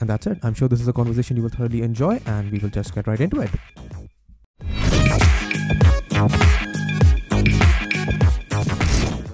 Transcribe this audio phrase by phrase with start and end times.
[0.00, 0.38] And that's it.
[0.42, 3.06] I'm sure this is a conversation you will thoroughly enjoy, and we will just get
[3.06, 3.50] right into it.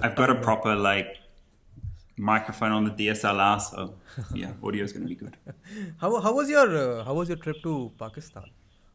[0.01, 1.17] I've got a proper like
[2.17, 3.95] microphone on the DSLR, so
[4.33, 5.37] yeah, audio is going to be good.
[6.01, 6.67] How, how was your
[6.99, 8.43] uh, how was your trip to Pakistan?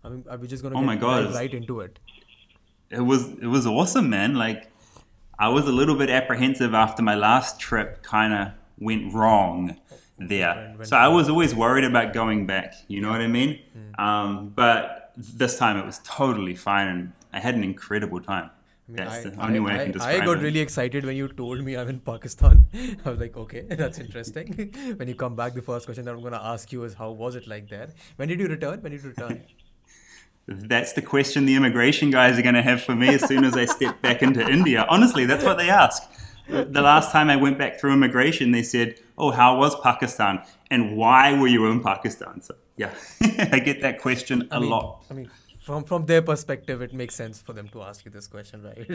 [0.04, 1.34] I mean, are we just gonna Oh get my God.
[1.34, 1.98] right into it?
[2.90, 4.34] It was it was awesome, man.
[4.34, 4.70] Like
[5.38, 9.76] I was a little bit apprehensive after my last trip kind of went wrong
[10.18, 10.54] there.
[10.54, 12.74] Went- went So I was always worried about going back.
[12.88, 13.58] You know what I mean?
[13.98, 18.50] Um, but this time it was totally fine, and I had an incredible time.
[18.88, 20.22] I mean, That's I, the only way I, can describe it.
[20.22, 20.42] I got it.
[20.42, 22.64] really excited when you told me I'm in Pakistan.
[23.04, 24.72] I was like, okay, that's interesting.
[24.96, 27.36] when you come back, the first question that I'm gonna ask you is, how was
[27.36, 27.90] it like there?
[28.16, 28.80] When did you return?
[28.80, 29.42] When did you return?
[30.46, 33.54] That's the question the immigration guys are going to have for me as soon as
[33.54, 34.86] I step back into India.
[34.88, 36.02] Honestly, that's what they ask.
[36.48, 40.42] The last time I went back through immigration, they said, Oh, how was Pakistan?
[40.70, 42.40] And why were you in Pakistan?
[42.40, 42.94] So, yeah,
[43.52, 45.04] I get that question a I mean, lot.
[45.10, 45.30] I mean,
[45.68, 48.78] from from their perspective, it makes sense for them to ask you this question, right?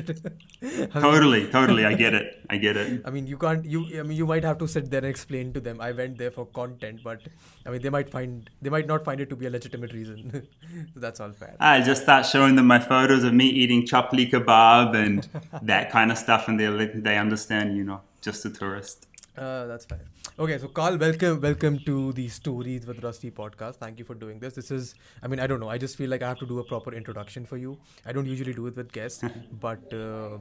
[0.63, 1.85] I mean, Totally, totally.
[1.89, 2.39] I get it.
[2.49, 3.03] I get it.
[3.05, 3.67] I mean, you can't.
[3.73, 3.81] You.
[3.99, 5.83] I mean, you might have to sit there and explain to them.
[5.89, 7.30] I went there for content, but
[7.65, 10.47] I mean, they might find they might not find it to be a legitimate reason.
[11.05, 11.55] That's all fair.
[11.59, 15.30] I just start showing them my photos of me eating chapli kebab and
[15.73, 19.08] that kind of stuff, and they they understand, you know, just a tourist.
[19.38, 20.02] Uh, that's fine.
[20.38, 23.76] Okay, so Karl, welcome, welcome to the Stories with Rusty podcast.
[23.78, 24.53] Thank you for doing this.
[24.53, 25.70] This is, I mean, I don't know.
[25.70, 27.80] I just feel like I have to do a proper introduction for you.
[28.06, 29.23] I don't usually do it with guests,
[29.59, 30.38] but uh,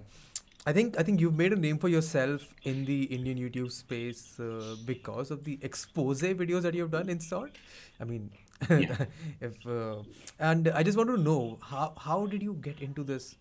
[0.67, 4.39] I think I think you've made a name for yourself in the Indian YouTube space
[4.39, 7.57] uh, because of the expose videos that you've done in sort.
[7.99, 8.31] I mean,
[8.69, 9.07] Yeah.
[9.41, 10.03] if uh,
[10.39, 13.37] and I just want to know how how did you get into this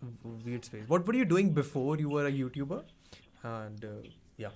[0.45, 0.87] weird space?
[0.87, 2.83] What were you doing before you were a YouTuber?
[3.43, 3.89] And uh,
[4.37, 4.49] yeah.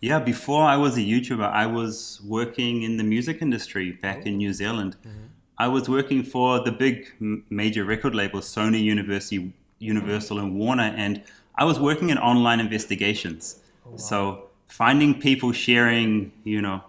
[0.00, 4.34] Yeah, before I was a YouTuber, I was working in the music industry back in
[4.34, 4.36] oh.
[4.36, 4.96] New Zealand.
[5.00, 5.26] Mm-hmm.
[5.58, 7.12] I was working for the big
[7.48, 11.22] major record labels, Sony, University, Universal, and Warner, and
[11.54, 13.60] I was working in online investigations.
[13.86, 16.82] Oh, so finding people sharing, you know,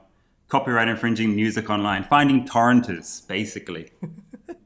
[0.49, 3.91] copyright infringing music online, finding torrenters, basically.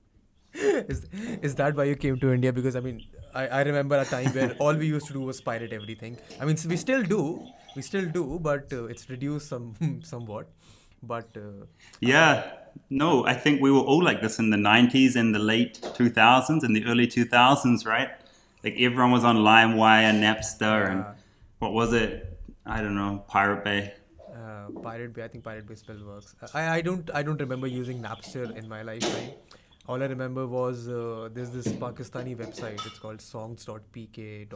[0.53, 1.05] is,
[1.41, 2.51] is that why you came to India?
[2.51, 3.03] Because I mean,
[3.33, 6.17] I, I remember a time where all we used to do was pirate everything.
[6.39, 10.47] I mean, we still do, we still do, but uh, it's reduced some somewhat.
[11.03, 11.65] But uh,
[11.99, 12.51] Yeah,
[12.89, 16.63] no, I think we were all like this in the 90s and the late 2000s
[16.63, 18.09] and the early 2000s, right?
[18.63, 21.05] Like everyone was on LimeWire, Napster, and
[21.59, 22.37] what was it?
[22.65, 23.93] I don't know, Pirate Bay.
[24.35, 26.35] uh, Pirate Bay, I think Pirate Bay still works.
[26.53, 29.31] I, I don't I don't remember using Napster in my lifetime.
[29.87, 32.85] All I remember was uh, there's this Pakistani website.
[32.85, 34.49] It's called songs.pk.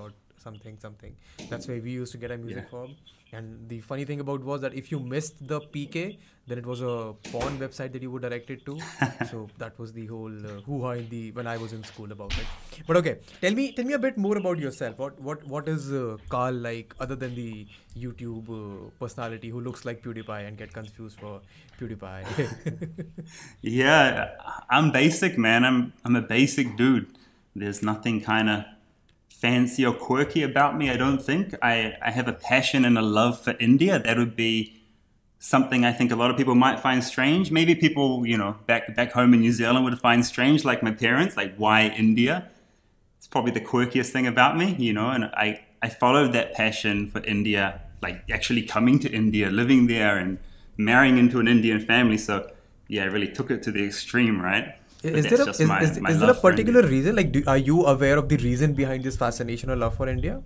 [0.47, 1.15] something something.
[1.51, 2.73] That's where we used to get our music Yeah.
[2.77, 2.95] from.
[3.37, 6.01] And the funny thing about was that if you missed the PK,
[6.49, 6.91] then it was a
[7.29, 8.75] porn website that you were directed to.
[9.31, 12.37] so that was the whole uh, hoo-ha in the when I was in school about
[12.43, 12.83] it.
[12.91, 15.01] But okay, tell me tell me a bit more about yourself.
[15.05, 16.03] What what what is uh,
[16.35, 17.49] Karl like other than the
[18.05, 21.35] YouTube uh, personality who looks like PewDiePie and get confused for
[21.81, 22.95] PewDiePie?
[23.61, 24.29] Yeah,
[24.69, 25.65] I'm basic, man.
[25.65, 27.07] I'm I'm a basic dude.
[27.55, 28.63] There's nothing kind of
[29.41, 30.89] fancy or quirky about me.
[30.89, 31.55] I don't think.
[31.61, 33.99] I I have a passion and a love for India.
[33.99, 34.81] That would be
[35.39, 37.51] something I think a lot of people might find strange.
[37.51, 40.91] Maybe people, you know, back back home in New Zealand would find strange, like my
[40.91, 41.37] parents.
[41.37, 42.49] Like, why India?
[43.17, 45.09] It's probably the quirkiest thing about me, you know.
[45.09, 50.17] And I I followed that passion for India, like actually coming to India, living there,
[50.17, 50.39] and
[50.77, 52.17] marrying into an Indian family.
[52.17, 52.49] So
[52.87, 54.75] yeah, I really took it to the extreme, right?
[55.05, 56.65] Is there a, is, my- is, my is there a love for India.
[56.65, 57.15] particular reason?
[57.15, 60.41] Like, do, are you aware of the reason behind this fascination or love for India?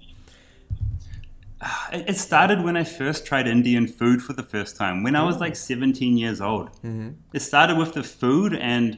[1.61, 5.15] Ah, it it started when I first tried Indian food for the first time, when
[5.15, 5.91] I was like mm-hmm.
[5.93, 6.69] 17 years old.
[6.83, 7.09] Mm-hmm.
[7.33, 8.97] It started with the food and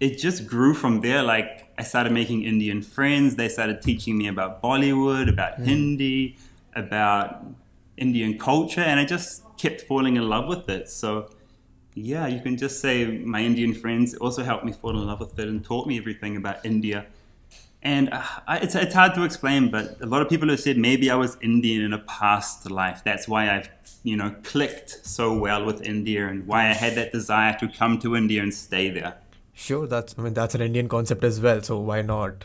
[0.00, 1.22] it just grew from there.
[1.22, 3.36] Like, I started making Indian friends.
[3.36, 5.64] They started teaching me about Bollywood, about mm-hmm.
[5.64, 6.36] Hindi,
[6.74, 7.44] about
[7.96, 10.88] Indian culture, and I just kept falling in love with it.
[10.88, 11.28] So,
[12.04, 15.38] yeah, you can just say my Indian friends also helped me fall in love with
[15.38, 17.06] it and taught me everything about India.
[17.82, 20.76] And uh, I, it's, it's hard to explain, but a lot of people have said
[20.76, 23.02] maybe I was Indian in a past life.
[23.04, 23.70] That's why I've
[24.02, 27.98] you know, clicked so well with India and why I had that desire to come
[28.00, 29.18] to India and stay there.
[29.52, 32.44] Sure, that's I mean that's an Indian concept as well, so why not?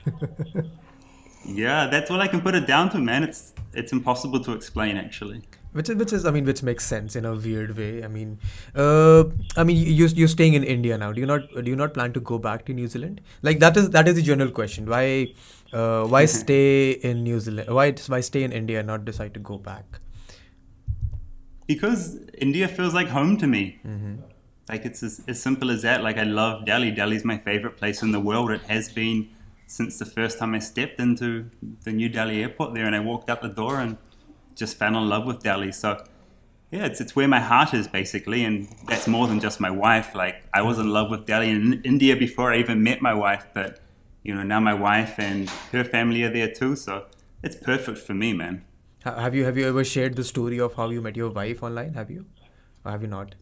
[1.46, 3.24] yeah, that's all I can put it down to, man.
[3.24, 5.44] It's it's impossible to explain actually.
[5.74, 8.04] Which is, which is, I mean, which makes sense in a weird way.
[8.04, 8.40] I mean,
[8.76, 9.24] uh,
[9.58, 11.12] I mean, you you're staying in India now.
[11.12, 13.22] Do you not do you not plan to go back to New Zealand?
[13.42, 14.86] Like that is that is the general question.
[14.86, 15.34] Why,
[15.74, 17.74] uh, why stay in New Zealand?
[17.80, 20.00] Why why stay in India and not decide to go back?
[21.66, 23.80] Because India feels like home to me.
[23.84, 24.16] Mm-hmm.
[24.70, 26.04] Like it's as, as simple as that.
[26.04, 26.92] Like I love Delhi.
[26.92, 28.52] Delhi's my favorite place in the world.
[28.52, 29.30] It has been
[29.66, 31.50] since the first time I stepped into
[31.84, 33.98] the New Delhi airport there, and I walked out the door and
[34.56, 35.72] just fell in love with Delhi.
[35.72, 36.04] So
[36.72, 40.16] yeah, it's it's where my heart is basically, and that's more than just my wife.
[40.16, 43.46] Like I was in love with Delhi in India before I even met my wife,
[43.54, 43.80] but
[44.24, 46.76] you know now my wife and her family are there too.
[46.76, 47.06] So
[47.44, 48.66] it's perfect for me, man.
[49.04, 51.94] Have you have you ever shared the story of how you met your wife online?
[51.94, 52.26] Have you,
[52.84, 53.36] or have you not?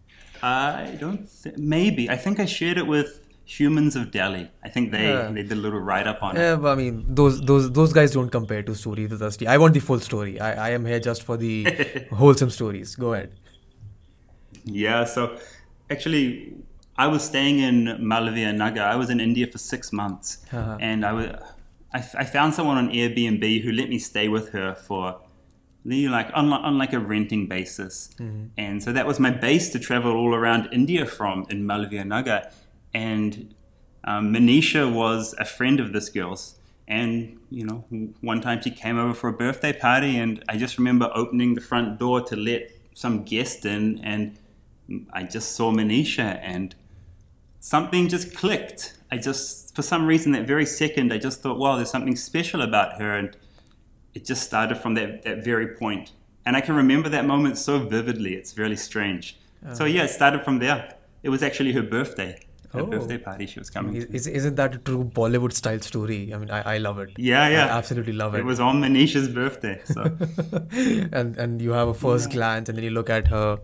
[0.44, 1.30] I don't.
[1.44, 3.28] Th- maybe I think I shared it with
[3.60, 4.50] Humans of Delhi.
[4.64, 5.32] I think they, Yeah.
[5.36, 6.40] they did a little write up on it.
[6.40, 6.62] Yeah, it.
[6.66, 9.38] but I mean, those those those guys don't compare to Story with us.
[9.56, 10.40] I want the full story.
[10.40, 11.52] I, I am here just for the
[12.22, 12.96] wholesome stories.
[12.96, 13.32] Go ahead.
[14.64, 15.38] Yeah, so
[15.90, 16.54] actually,
[16.98, 18.88] I was staying in Malviya Nagar.
[18.88, 20.78] I was in India for six months, Uh-huh.
[20.80, 21.28] and I was
[21.94, 25.20] I, I found someone on Airbnb who let me stay with her for
[25.84, 28.10] you know, like on, on like a renting basis,
[28.58, 32.44] and so that was my base to travel all around India from in Malviya Nagar,
[32.94, 33.54] and
[34.04, 36.56] um, Manisha was a friend of this girl's.
[36.88, 37.86] And you know,
[38.20, 41.62] one time she came over for a birthday party, and I just remember opening the
[41.62, 44.38] front door to let some guest in, and
[45.14, 46.76] I just saw Manisha, and
[47.60, 48.98] something just clicked.
[49.10, 52.62] I just, for some reason, that very second, I just thought, wow, there's something special
[52.62, 53.38] about her, and
[54.14, 56.12] it just started from that, that very point.
[56.46, 58.34] And I can remember that moment so vividly.
[58.34, 59.38] It's really strange.
[59.74, 60.96] So yeah, it started from there.
[61.22, 62.40] It was actually her birthday,
[62.74, 62.86] her Oh.
[62.86, 64.16] birthday party she was coming Is, to.
[64.16, 66.34] is, isn't that a true Bollywood style story?
[66.34, 67.10] I mean, I, I love it.
[67.18, 67.66] Yeah, yeah.
[67.66, 68.40] I absolutely love it.
[68.40, 69.80] It was on Manisha's birthday.
[69.86, 70.04] So
[71.22, 73.60] and and you have a first glance and then you look at her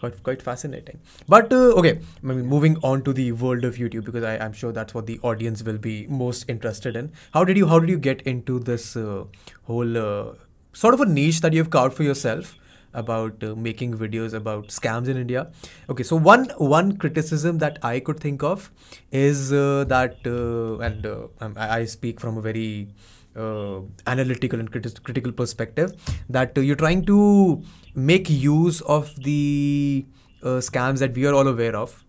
[0.00, 0.98] quite quite fascinating
[1.28, 1.90] but uh, okay
[2.22, 5.06] I mean, moving on to the world of youtube because I, i'm sure that's what
[5.06, 8.58] the audience will be most interested in how did you how did you get into
[8.58, 9.24] this uh,
[9.68, 10.34] whole uh,
[10.72, 12.56] sort of a niche that you've carved for yourself
[12.94, 15.50] about uh, making videos about scams in India.
[15.88, 18.70] Okay, so one one criticism that I could think of
[19.10, 22.88] is uh, that, uh, and uh, um, I speak from a very
[23.36, 25.94] uh, analytical and criti- critical perspective,
[26.28, 27.62] that you're trying to
[27.94, 30.06] make use of the
[30.42, 32.04] scams that we are all aware of,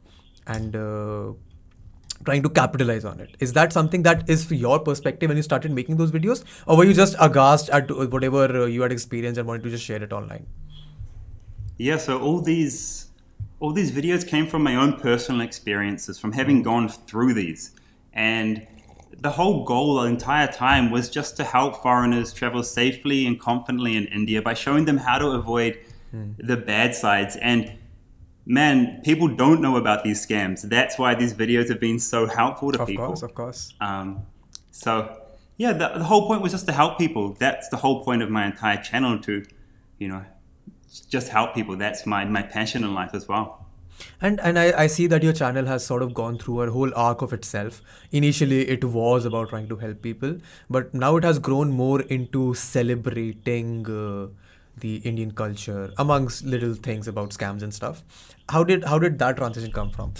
[0.48, 0.74] and
[2.26, 3.36] trying to capitalize on it.
[3.40, 6.86] Is that something that is your perspective when you started making those videos, or were
[6.86, 10.48] you just aghast at whatever you had experienced and wanted to just share it online?
[11.84, 13.08] Yeah, so all these
[13.60, 17.72] all these videos came from my own personal experiences, from having gone through these.
[18.14, 18.66] And
[19.20, 23.98] the whole goal the entire time was just to help foreigners travel safely and confidently
[23.98, 25.78] in India by showing them how to avoid
[26.38, 27.36] the bad sides.
[27.36, 27.74] And
[28.46, 30.62] man, people don't know about these scams.
[30.62, 33.04] That's why these videos have been so helpful to Of people.
[33.04, 33.74] Of course, of course.
[33.82, 34.26] Um,
[34.72, 35.22] so
[35.58, 37.34] yeah, the, the whole point was just to help people.
[37.34, 39.44] That's the whole point of my entire channel to,
[40.00, 40.24] you know,
[41.01, 41.75] just help people.
[41.78, 43.60] That's my, my passion in life as well.
[44.19, 46.91] And and I, I see that your channel has sort of gone through a whole
[46.96, 47.82] arc of itself.
[48.12, 50.38] Initially, it was about trying to help people,
[50.70, 54.27] but now it has grown more into celebrating uh,
[54.77, 58.03] the Indian culture, amongst little things about scams and stuff.
[58.50, 60.13] How did how did that transition come from?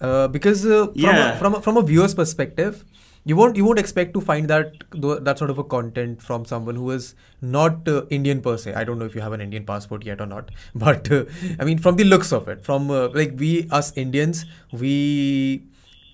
[0.00, 1.32] Uh, because uh, from, Yeah.
[1.34, 2.84] a, from a, from a viewer's perspective,
[3.30, 4.84] you won't you won't expect to find that
[5.28, 8.74] that sort of a content from someone who is not uh, Indian per se.
[8.74, 11.24] I don't know if you have an Indian passport yet or not, but uh,
[11.58, 15.64] I mean from the looks of it, from uh, like we us Indians, we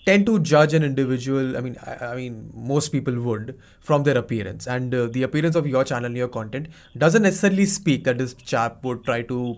[0.07, 1.55] tend to judge an individual.
[1.57, 5.55] I mean, I, I mean most people would from their appearance, and uh, the appearance
[5.55, 9.57] of your channel and your content doesn't necessarily speak that this chap would try to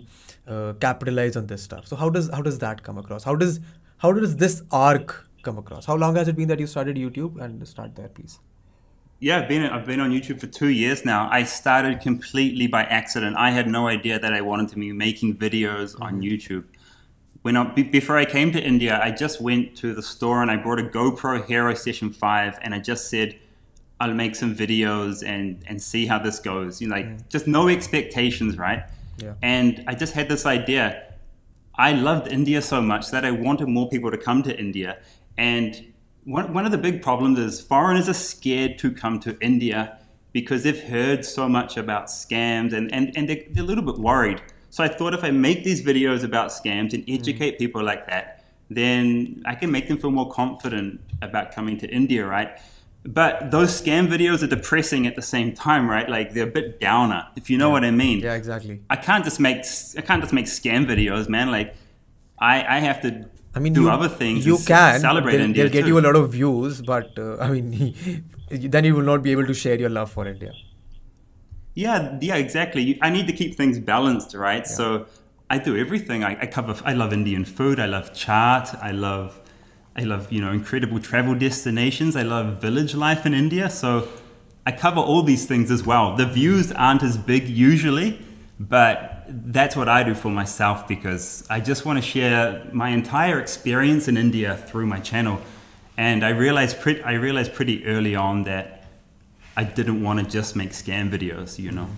[0.48, 1.86] uh, capitalize on this stuff.
[1.86, 3.22] So how does how does that come across?
[3.22, 3.60] How does
[3.98, 5.86] how does this arc come across?
[5.86, 7.40] How long has it been that you started YouTube?
[7.40, 8.38] And start there, please.
[9.20, 11.28] Yeah, I've been I've been on YouTube for two years now.
[11.30, 13.36] I started completely by accident.
[13.38, 16.22] I had no idea that I wanted to be making videos on mm-hmm.
[16.22, 16.64] YouTube.
[17.42, 20.50] When I, be- before I came to India, I just went to the store and
[20.50, 23.38] I bought a GoPro Hero Session Five, and I just said,
[24.00, 27.28] "I'll make some videos and and see how this goes." You know, like mm.
[27.28, 28.82] just no expectations, right?
[29.18, 29.34] Yeah.
[29.42, 31.02] And I just had this idea.
[31.76, 34.98] I loved India so much that I wanted more people to come to India.
[35.36, 35.92] And
[36.24, 39.98] one, one of the big problems is foreigners are scared to come to India
[40.32, 43.98] because they've heard so much about scams and, and, and they're, they're a little bit
[43.98, 44.42] worried.
[44.70, 47.14] So I thought if I make these videos about scams and mm.
[47.14, 51.88] educate people like that, then I can make them feel more confident about coming to
[51.88, 52.58] India, right?
[53.04, 56.08] But those scam videos are depressing at the same time, right?
[56.08, 58.20] Like they're a bit downer, if you know what I mean.
[58.20, 58.80] Yeah, exactly.
[58.88, 59.64] I can't just make
[59.96, 61.50] I can't just make scam videos, man.
[61.50, 61.76] Like
[62.38, 64.44] I I have to I mean, do you, other things.
[64.44, 65.00] You can.
[65.00, 65.88] celebrate they'll, India they'll get too.
[65.88, 67.94] you a lot of views, but uh, I mean,
[68.50, 70.52] then you will not be able to share your love for India.
[71.74, 72.98] Yeah, yeah, exactly.
[73.02, 74.66] I need to keep things balanced, right?
[74.66, 75.06] So
[75.50, 76.24] I do everything.
[76.24, 76.76] I, I cover.
[76.84, 77.78] I love Indian food.
[77.78, 78.76] I love chaat.
[78.82, 79.40] I love,
[79.96, 82.16] I love you know incredible travel destinations.
[82.16, 83.70] I love village life in India.
[83.70, 84.08] So
[84.66, 86.16] I cover all these things as well.
[86.16, 88.20] The views aren't as big usually,
[88.58, 93.40] but that's what I do for myself because I just want to share my entire
[93.40, 95.40] experience in India through my channel.
[95.96, 98.84] And I realized, pre- I realized pretty early on that
[99.56, 101.88] I didn't want to just make scam videos, you know.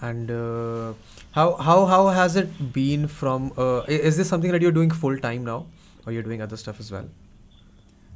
[0.00, 0.92] And uh,
[1.32, 3.52] how how how has it been from?
[3.56, 5.66] Uh, is this something that you're doing full time now,
[6.04, 7.08] or you're doing other stuff as well?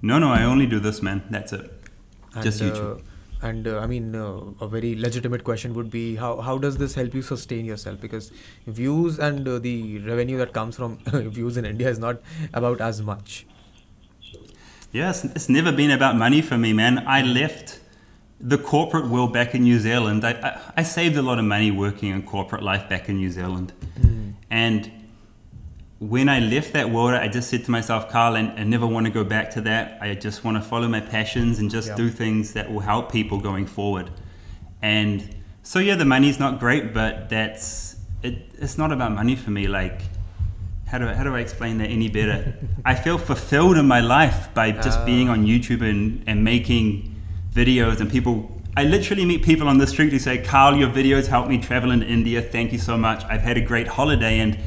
[0.02, 1.22] No, no, I only do this, man.
[1.30, 1.70] That's it.
[2.34, 3.02] And, Just uh, YouTube.
[3.42, 6.94] And uh, I mean, uh, a very legitimate question would be how how does this
[6.94, 8.00] help you sustain yourself?
[8.00, 8.32] Because
[8.66, 12.20] views and uh, the revenue that comes from views in India is not
[12.52, 13.46] about as much.
[14.92, 17.04] Yes, it's never been about money for me, man.
[17.06, 17.78] I left
[18.40, 20.24] the corporate world back in New Zealand.
[20.24, 23.30] I, I, I saved a lot of money working in corporate life back in New
[23.30, 23.72] Zealand.
[24.50, 24.90] And
[26.00, 29.04] when I left that world, I just said to myself, Karl, I, I never want
[29.04, 29.98] to go back to that.
[30.00, 31.96] I just want to follow my passions and just Yeah.
[31.96, 34.10] do things that will help people going forward.
[34.80, 39.50] And so, yeah, the money's not great, but that's it, it's not about money for
[39.50, 39.68] me.
[39.68, 40.00] Like,
[40.86, 42.54] how do, I, how do I explain that any better?
[42.84, 45.04] I feel fulfilled in my life by just ah.
[45.04, 47.14] being on YouTube and, and making
[47.52, 48.58] videos and people.
[48.74, 51.90] I literally meet people on the street who say, Karl, your videos helped me travel
[51.90, 52.40] in India.
[52.40, 53.22] Thank you so much.
[53.24, 54.38] I've had a great holiday.
[54.38, 54.58] And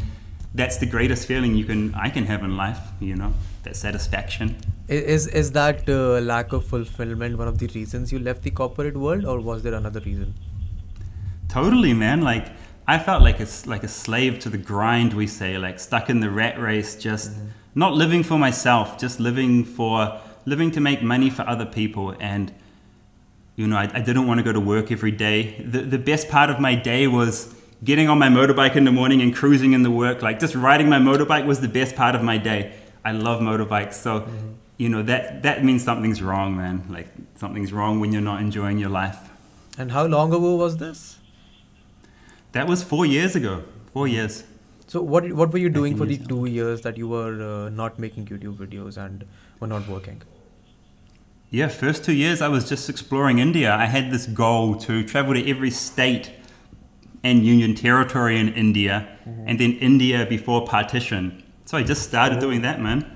[0.55, 3.33] that's the greatest feeling you can I can have in life, you know,
[3.63, 4.57] that satisfaction.
[4.87, 8.95] Is is that uh, lack of fulfillment one of the reasons you left the corporate
[8.95, 10.33] world, or was there another reason?
[11.49, 12.21] Totally, man.
[12.21, 12.47] Like
[12.87, 15.13] I felt like a like a slave to the grind.
[15.13, 17.31] We say like stuck in the rat race, just
[17.73, 22.15] not living for myself, just living for living to make money for other people.
[22.19, 22.53] And
[23.55, 25.63] you know, I, I didn't want to go to work every day.
[25.65, 29.21] The the best part of my day was getting on my motorbike in the morning
[29.21, 30.21] and cruising in the work.
[30.21, 32.73] Like just riding my motorbike was the best part of my day.
[33.03, 34.27] I love motorbikes, so.
[34.77, 36.85] You know that that means something's wrong, man.
[36.89, 39.29] Like something's wrong when you're not enjoying your life.
[39.77, 41.19] And how long ago was this?
[42.53, 43.63] That was four years ago.
[43.93, 44.43] Four years.
[44.87, 47.99] So what what were you doing for the two years that you were uh, not
[47.99, 49.25] making YouTube videos and
[49.59, 50.21] were not working?
[51.51, 53.73] Yeah, first two years I was just exploring India.
[53.73, 56.31] I had this goal to travel to every state
[57.23, 59.07] and union territory in India,
[59.47, 61.43] and then India before partition.
[61.65, 63.09] So I just started doing that, man.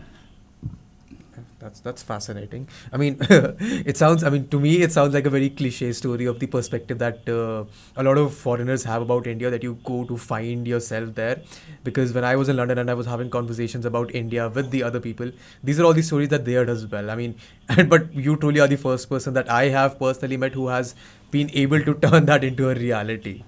[1.59, 2.67] That's that's fascinating.
[2.93, 4.23] I mean, it sounds.
[4.23, 7.27] I mean, to me, it sounds like a very cliche story of the perspective that
[7.27, 9.49] uh, a lot of foreigners have about India.
[9.49, 11.41] That you go to find yourself there,
[11.83, 14.83] because when I was in London and I was having conversations about India with the
[14.83, 15.31] other people,
[15.63, 17.09] these are all the stories that they heard as well.
[17.09, 17.35] I mean,
[17.87, 20.95] but you truly are the first person that I have personally met who has
[21.31, 23.43] been able to turn that into a reality.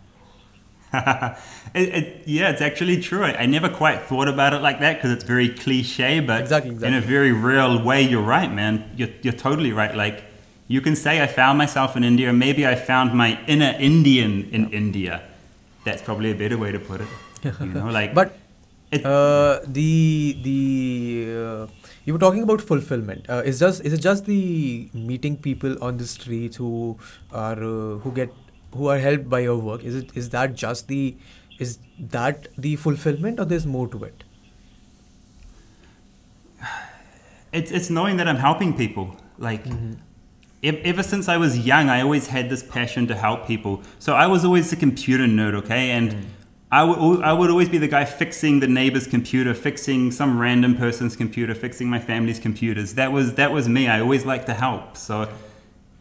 [1.73, 3.23] it, it, yeah, it's actually true.
[3.23, 6.71] I, I never quite thought about it like that because it's very cliche, but Exactly,
[6.71, 8.91] in a very real way, you're right, man.
[8.95, 9.93] You're, you're totally right.
[9.93, 10.23] Like,
[10.67, 14.69] you can say I found myself in India, maybe I found my inner Indian in
[14.71, 15.23] India.
[15.83, 17.07] That's probably a better way to put it.
[17.43, 18.37] You know, like, But
[18.91, 21.67] it, uh, the the uh,
[22.05, 23.29] you were talking about fulfillment.
[23.29, 26.97] Uh, is just is it just the meeting people on the streets who
[27.31, 28.33] are uh, who get
[28.73, 29.83] who are helped by your work?
[29.83, 31.17] Is it is that just the
[31.59, 34.23] is that the fulfillment or there's more to it?
[37.51, 39.15] it's, it's knowing that I'm helping people.
[39.37, 39.93] Like, mm-hmm.
[40.63, 43.81] ev- ever since I was young, I always had this passion to help people.
[43.99, 45.91] So I was always a computer nerd, okay?
[45.91, 46.29] And mm-hmm.
[46.71, 50.75] I would I would always be the guy fixing the neighbor's computer, fixing some random
[50.75, 52.93] person's computer, fixing my family's computers.
[52.93, 53.87] That was that was me.
[53.87, 54.95] I always liked to help.
[54.95, 55.27] So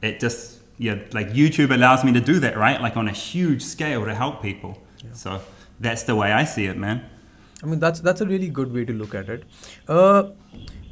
[0.02, 2.80] it just yeah, like YouTube allows me to do that, right?
[2.80, 4.78] Like on a huge scale to help people.
[5.12, 5.40] So
[5.80, 7.04] that's the way I see it, man.
[7.62, 9.44] I mean, that's that's a really good way to look at it.
[9.88, 10.30] Uh,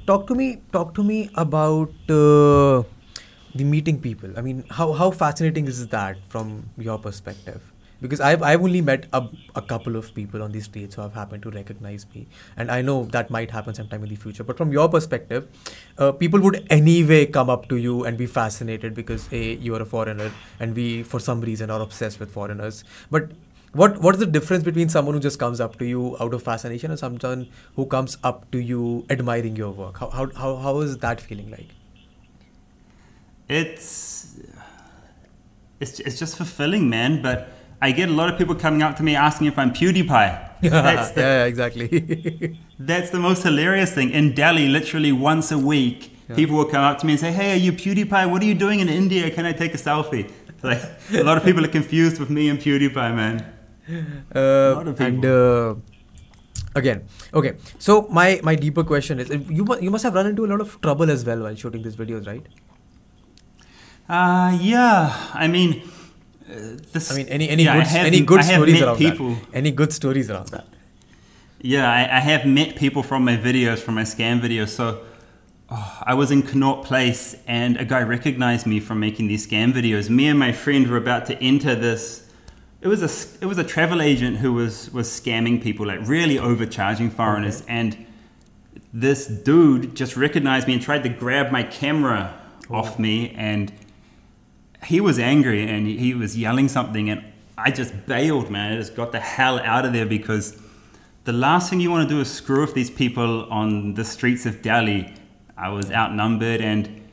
[0.06, 0.62] talk to me.
[0.72, 2.82] Talk to me about uh,
[3.54, 4.36] the meeting people.
[4.36, 7.62] I mean, how how fascinating is that from your perspective?
[8.00, 11.14] Because I've I've only met a, a couple of people on the streets who have
[11.14, 12.26] happened to recognize me,
[12.56, 14.44] and I know that might happen sometime in the future.
[14.44, 15.48] But from your perspective,
[15.98, 19.80] uh, people would anyway come up to you and be fascinated because a you are
[19.80, 22.84] a foreigner, and we for some reason are obsessed with foreigners.
[23.10, 23.30] But
[23.72, 26.42] what what is the difference between someone who just comes up to you out of
[26.42, 29.98] fascination and someone who comes up to you admiring your work?
[29.98, 31.68] How how how, how is that feeling like?
[33.48, 34.40] It's
[35.80, 37.22] it's it's just fulfilling, man.
[37.22, 37.48] But
[37.80, 40.42] I get a lot of people coming up to me asking if I'm PewDiePie.
[40.62, 42.58] That's the, yeah, exactly.
[42.78, 44.10] that's the most hilarious thing.
[44.10, 46.34] In Delhi, literally once a week, yeah.
[46.34, 48.30] people will come up to me and say, "Hey, are you PewDiePie?
[48.30, 49.30] What are you doing in India?
[49.30, 50.30] Can I take a selfie?"
[50.62, 53.44] Like a lot of people are confused with me and PewDiePie, man.
[54.34, 55.74] Uh, and uh,
[56.74, 57.56] again, okay.
[57.78, 60.62] So my my deeper question is: you must you must have run into a lot
[60.62, 62.46] of trouble as well while shooting these videos, right?
[64.08, 65.12] Uh, yeah.
[65.34, 65.82] I mean,
[66.48, 69.46] Uh, this, I mean, any any yeah, good have, any good stories around people, that?
[69.52, 70.68] Any good stories around that?
[71.60, 74.68] Yeah, I, I, have met people from my videos, from my scam videos.
[74.68, 75.02] So
[75.70, 79.72] oh, I was in Connaught Place, and a guy recognized me from making these scam
[79.72, 80.08] videos.
[80.08, 82.28] Me and my friend were about to enter this.
[82.80, 86.38] It was a it was a travel agent who was was scamming people, like really
[86.38, 87.72] overcharging foreigners, okay.
[87.72, 88.06] and
[88.92, 92.76] this dude just recognized me and tried to grab my camera oh.
[92.76, 93.72] off me and
[94.84, 97.24] he was angry and he was yelling something, and
[97.58, 98.72] I just bailed, man.
[98.72, 100.60] I just got the hell out of there because
[101.24, 104.46] the last thing you want to do is screw with these people on the streets
[104.46, 105.12] of Delhi.
[105.56, 107.08] I was outnumbered and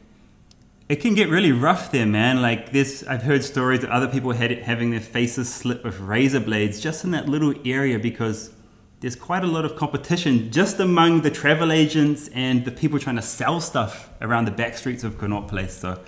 [0.89, 2.41] it can get really rough there, man.
[2.41, 6.41] Like this, I've heard stories of other people had having their faces slit with razor
[6.41, 8.51] blades just in that little area because
[9.00, 13.15] there's quite a lot of competition just among the travel agents and the people trying
[13.15, 15.75] to sell stuff around the back streets of Connaught Place.
[15.75, 16.00] So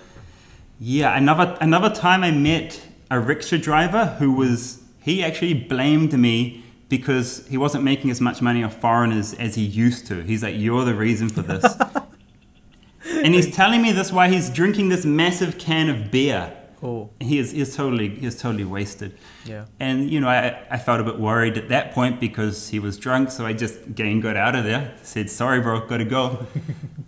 [0.78, 6.64] yeah, another another time I met a rickshaw driver who was he actually blamed me
[6.88, 10.22] because he wasn't making as much money off foreigners as he used to.
[10.22, 11.64] He's like, "You're the reason for this,"
[13.06, 16.52] and he's telling me this while he's drinking this massive can of beer.
[16.82, 19.16] Oh, he is is totally he is totally wasted.
[19.46, 22.78] Yeah, and you know I I felt a bit worried at that point because he
[22.78, 24.94] was drunk, so I just again got out of there.
[25.02, 26.46] Said, "Sorry, bro, got to go."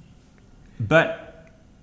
[0.81, 1.28] but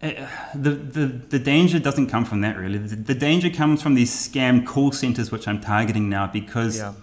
[0.05, 2.77] Uh, the, the, the danger doesn't come from that really.
[2.77, 6.93] The, the, danger comes from these scam call centers, which I'm targeting now because yeah.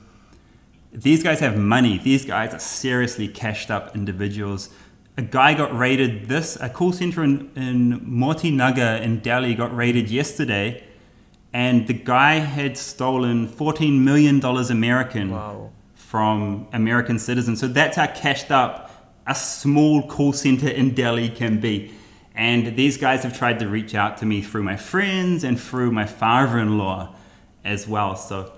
[0.93, 1.99] these guys have money.
[1.99, 4.69] These guys are seriously cashed up individuals.
[5.17, 9.75] A guy got raided this, a call center in, in Moti Nagar in Delhi got
[9.75, 10.85] raided yesterday,
[11.53, 15.71] and the guy had stolen $14 million American wow.
[15.95, 17.59] from American citizens.
[17.59, 18.91] So that's how cashed up
[19.27, 21.93] a small call center in Delhi can be.
[22.35, 25.93] And these guys have tried to reach out to me through my friends and through
[25.93, 27.15] my father in law
[27.65, 28.17] as well.
[28.17, 28.53] So,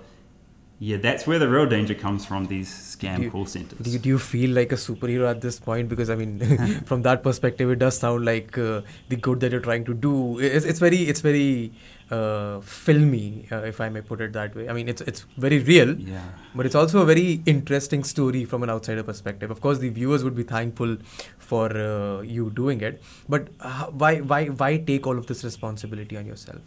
[0.79, 3.79] yeah, that's where the real danger comes from these scam you, call centers.
[3.79, 5.89] Do you, do you, feel like a superhero at this point?
[5.89, 6.39] Because, I mean,
[6.85, 10.39] from that perspective, it does sound like uh, the good that you're trying to do.
[10.39, 11.71] It's, it's very, it's very
[12.11, 14.69] uh, filmy, uh, if I may put it that way.
[14.69, 16.21] I mean, it's it's very real, yeah.
[16.53, 19.51] but it's also a very interesting story from an outsider perspective.
[19.51, 20.97] Of course, the viewers would be thankful
[21.37, 26.17] for uh, you doing it, but uh, why why why take all of this responsibility
[26.17, 26.61] on yourself?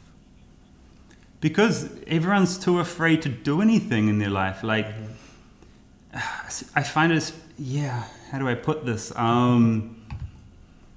[1.41, 4.65] Because everyone's too afraid to do anything in their life.
[4.65, 6.69] Like, mm-hmm.
[6.75, 7.33] I find it.
[7.59, 9.13] Yeah, how do I put this?
[9.15, 10.05] Um,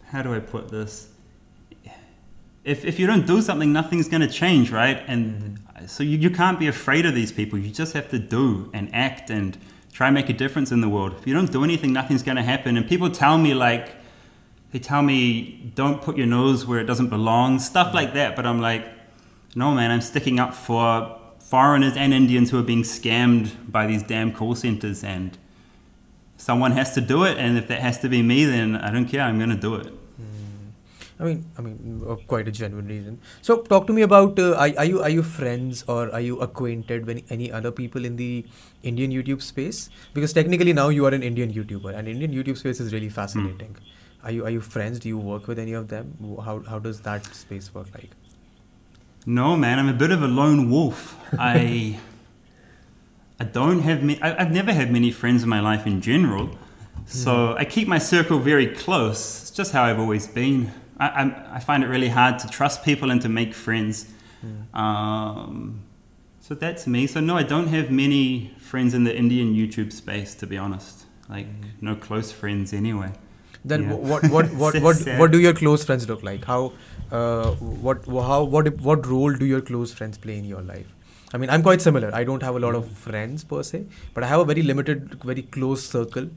[0.08, 1.10] how do I put this?
[2.64, 5.04] If, if you don't do something, nothing's going to change, right?
[5.08, 5.86] And mm-hmm.
[5.88, 7.58] so you, you can't be afraid of these people.
[7.58, 9.58] You just have to do and act and
[9.92, 11.16] try and make a difference in the world.
[11.18, 12.78] If you don't do anything, nothing's going to happen.
[12.78, 13.96] And people tell me, like,
[14.72, 17.96] they tell me, don't put your nose where it doesn't belong, stuff mm-hmm.
[17.96, 18.36] like that.
[18.36, 18.88] But I'm like,
[19.56, 24.04] no, man, I'm sticking up for foreigners and Indians who are being scammed by these
[24.04, 25.04] damn call centers.
[25.04, 25.38] And
[26.38, 27.38] someone has to do it.
[27.38, 29.22] And if that has to be me, then I don't care.
[29.22, 29.94] I'm going to do it.
[31.22, 33.20] I mean, I mean, uh, quite a genuine reason.
[33.44, 36.40] So, talk to me about uh, are, are you are you friends or are you
[36.40, 38.44] acquainted with any other people in the
[38.82, 39.92] Indian YouTube space?
[40.16, 43.76] Because technically now you are an Indian YouTuber, and Indian YouTube space is really fascinating.
[43.76, 44.24] Mm.
[44.24, 45.00] Are you are you friends?
[45.00, 46.18] Do you work with any of them?
[46.44, 48.10] How how does that space work like?
[49.28, 51.16] No, man, I'm a bit of a lone wolf.
[51.38, 52.00] I
[53.40, 56.50] I don't have I, I've never had many friends in my life in general.
[57.06, 57.58] So mm.
[57.58, 59.42] I keep my circle very close.
[59.42, 60.72] It's just how I've always been.
[61.02, 64.08] I, I, I, find it really hard to trust people and to make friends.
[64.42, 64.80] Hmm.
[64.84, 65.82] Um,
[66.40, 67.08] so that's me.
[67.08, 71.06] So no, I don't have many friends in the Indian YouTube space, to be honest.
[71.28, 71.72] Like mm.
[71.82, 73.12] no close friends anyway.
[73.64, 73.94] Then yeah.
[73.94, 76.46] what what what what, what do your close friends look like?
[76.46, 76.74] How
[77.12, 77.52] uh,
[77.88, 80.96] what how what what role do your close friends play in your life?
[81.34, 82.14] I mean, I'm quite similar.
[82.14, 85.24] I don't have a lot of friends per se, but I have a very limited,
[85.24, 86.30] very close circle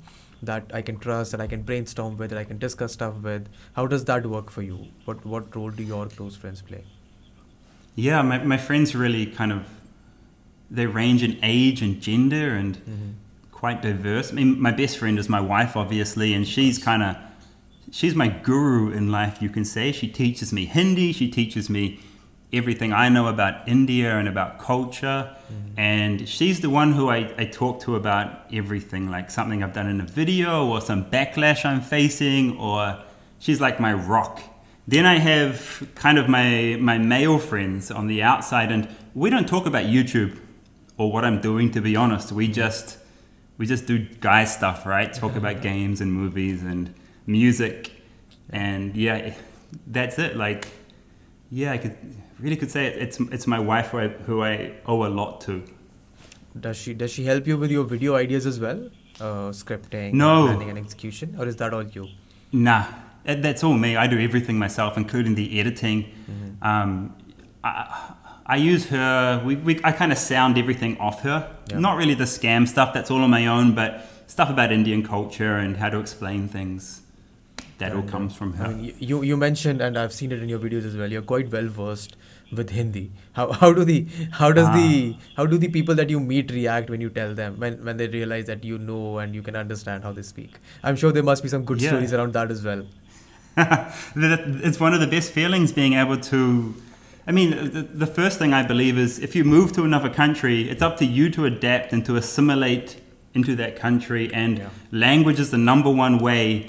[0.44, 3.48] that I can trust, that I can brainstorm with, that I can discuss stuff with.
[3.74, 4.88] How does that work for you?
[5.04, 6.84] What what role do your close friends play?
[7.96, 9.68] Yeah, my, my friends really kind of
[10.70, 13.10] they range in age and gender and mm-hmm.
[13.52, 14.32] quite diverse.
[14.32, 17.16] I mean, my best friend is my wife, obviously, and she's kind of
[17.90, 19.92] she's my guru in life, you can say.
[19.92, 21.12] She teaches me Hindi.
[21.12, 22.00] She teaches me
[22.56, 25.34] everything I know about India and about culture.
[25.34, 25.80] Mm-hmm.
[25.80, 29.88] And she's the one who I, I talk to about everything, like something I've done
[29.88, 33.02] in a video or some backlash I'm facing, or
[33.38, 34.40] she's like my rock.
[34.86, 39.48] Then I have kind of my, my male friends on the outside, and we don't
[39.48, 40.38] talk about YouTube
[40.96, 42.32] or what I'm doing, to be honest.
[42.32, 42.98] We just
[43.56, 45.12] we just do guy stuff, right?
[45.12, 45.38] Talk mm-hmm.
[45.38, 46.94] about games and movies and
[47.26, 47.92] music,
[48.50, 49.34] and yeah,
[49.86, 50.36] that's it.
[50.36, 50.68] Like,
[51.50, 51.96] yeah, I could
[52.44, 55.40] really could say it, it's it's my wife who I, who I owe a lot
[55.42, 55.62] to.
[56.58, 58.88] Does she does she help you with your video ideas as well?
[59.20, 60.46] Uh, scripting, No.
[60.46, 62.06] planning, and execution, or is that all you?
[62.52, 62.84] Nah,
[63.24, 63.96] that- that's all me.
[63.96, 66.04] I do everything myself, including the editing.
[66.62, 67.14] Um,
[67.62, 68.14] I,
[68.46, 69.42] I use her.
[69.44, 71.38] We, we I kind of sound everything off her.
[71.74, 72.92] Not really the scam stuff.
[72.94, 77.00] That's all on my own, but stuff about Indian culture and how to explain things.
[77.78, 78.66] That all comes from her.
[78.66, 81.10] I mean, you you mentioned, and I've seen it in your videos as well.
[81.10, 82.16] You're quite well versed
[82.60, 83.04] with Hindi.
[83.38, 83.98] How how do the
[84.40, 85.22] how does the ah.
[85.36, 88.08] how do the people that you meet react when you tell them when when they
[88.08, 90.58] realize that you know and you can understand how they speak?
[90.82, 91.90] I'm sure there must be some good Yeah.
[91.90, 92.84] stories around that as well.
[94.16, 96.74] It's one of the best feelings being able to.
[97.26, 100.68] I mean, the, the first thing I believe is if you move to another country,
[100.68, 103.00] it's up to you to adapt and to assimilate
[103.34, 104.30] into that country.
[104.32, 104.68] And Yeah.
[104.92, 106.68] language is the number one way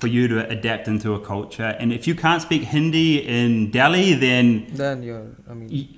[0.00, 1.70] for you to adapt into a culture.
[1.80, 5.88] And if you can't speak Hindi in Delhi, then Then you're, I mean, y-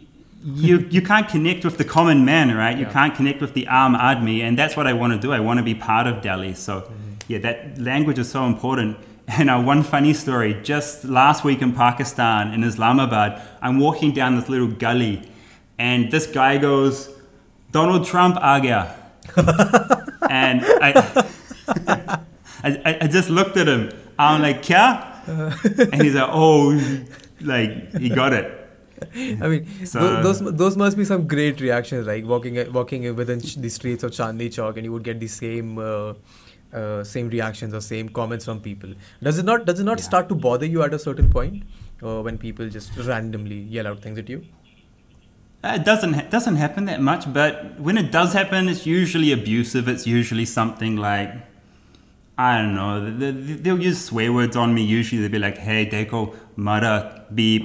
[0.67, 2.77] you you can't connect with the common man, right?
[2.83, 2.93] You Yeah.
[2.99, 5.33] can't connect with the Aam Admi, and that's what I want to do.
[5.33, 6.55] I want to be part of Delhi.
[6.55, 7.33] So, Mm-hmm.
[7.33, 7.57] yeah, that
[7.91, 8.97] language is so important.
[9.39, 13.31] And uh, one funny story: just last week in Pakistan, in Islamabad,
[13.61, 15.15] I'm walking down this little gully,
[15.89, 16.95] and this guy goes,
[17.73, 18.83] "Donald Trump aa gaya,"
[20.43, 20.91] and I,
[22.63, 23.91] I, I- I just looked at him.
[24.19, 24.85] I'm like, "Kya?"
[25.93, 26.79] And he's like, "Oh,
[27.41, 28.55] like he got it."
[29.43, 33.69] I mean, So- those those must be some great reactions, like walking walking within the
[33.69, 36.15] streets of Chandni Chowk, and you would get the same uh,
[36.73, 38.91] uh, same reactions or same comments from people.
[39.23, 40.05] Does it not does it not Yeah.
[40.13, 41.63] start to bother you at a certain point,
[42.03, 44.43] uh, when people just randomly yell out things at you?
[45.63, 49.31] Uh, It doesn't ha- doesn't happen that much, but when it does happen, it's usually
[49.33, 49.89] abusive.
[49.89, 51.33] It's usually something like
[52.41, 53.19] I don't know.
[53.19, 54.83] th- th- They'll use swear words on me.
[54.85, 56.21] Usually they'll be like, "Hey, Deco,
[56.57, 57.65] mara, beep,"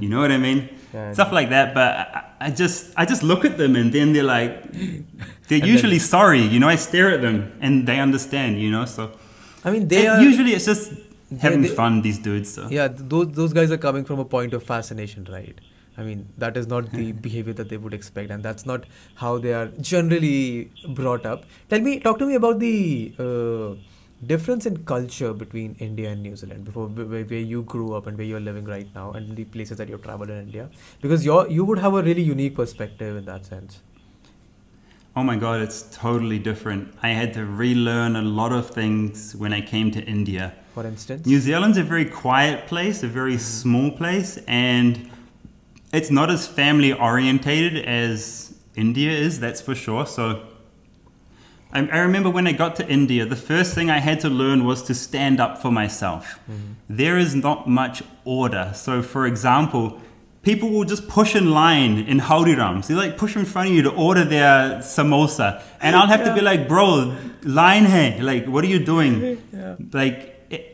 [0.00, 0.68] you know what I mean?
[0.94, 1.74] Yeah, Stuff like that.
[1.74, 4.72] But I, I just I just look at them and then they're like,
[5.48, 6.40] they're then- usually sorry.
[6.40, 8.60] You know, I stare at them and they understand.
[8.62, 9.10] You know, so
[9.64, 10.92] I mean, they are usually it's just
[11.40, 12.00] having they- fun.
[12.02, 12.54] These dudes.
[12.54, 12.68] So.
[12.70, 12.88] yeah.
[12.90, 15.60] Those those guys are coming from a point of fascination, right?
[15.98, 18.84] I mean, that is not the behavior that they would expect, and that's not
[19.16, 21.44] how they are generally brought up.
[21.68, 23.74] Tell me, talk to me about the uh,
[24.26, 28.18] difference in culture between India and New Zealand, before where, where you grew up and
[28.18, 30.68] where you're living right now, and the places that you've traveled in India,
[31.00, 33.80] because you you would have a really unique perspective in that sense.
[35.16, 36.94] Oh my god, it's totally different.
[37.02, 40.52] I had to relearn a lot of things when I came to India.
[40.74, 43.60] For instance, New Zealand's a very quiet place, a very mm-hmm.
[43.60, 45.10] small place, and
[45.92, 50.04] it's not as family orientated as India is, that's for sure.
[50.06, 50.42] So
[51.74, 54.64] I, I remember when I got to India, the first thing I had to learn
[54.64, 56.38] was to stand up for myself.
[56.50, 56.72] Mm-hmm.
[56.88, 58.70] There is not much order.
[58.74, 60.00] So, for example,
[60.42, 62.86] people will just push in line in Haldiram's.
[62.88, 65.62] They like push in front of you to order their samosa.
[65.80, 69.42] And I'll have to be like, bro, line hey, like, what are you doing?
[69.52, 69.76] Yeah.
[69.92, 70.30] Like,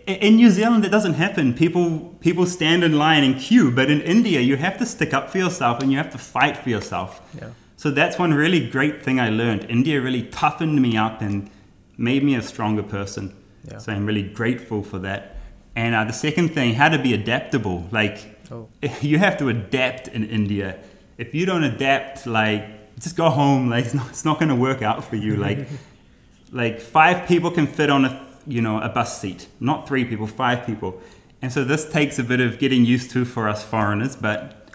[0.06, 1.54] in New Zealand, that doesn't happen.
[1.54, 5.30] People people stand in line and queue, but in India, you have to stick up
[5.30, 7.20] for yourself and you have to fight for yourself.
[7.40, 7.50] yeah.
[7.80, 9.64] So that's one really great thing I learned.
[9.70, 11.48] India really toughened me up and
[11.96, 13.34] made me a stronger person.
[13.64, 13.78] Yeah.
[13.78, 15.36] So I'm really grateful for that.
[15.74, 17.88] And uh, the second thing, how to be adaptable.
[17.90, 18.68] Like, Oh.
[19.00, 20.78] you have to adapt in India.
[21.16, 23.70] If you don't adapt, like, just go home.
[23.70, 25.36] Like, it's not, it's not going to work out for you.
[25.36, 25.66] Like,
[26.52, 30.26] like five people can fit on a you know a bus seat, not three people,
[30.26, 31.00] five people.
[31.40, 34.68] And so this takes a bit of getting used to for us foreigners, but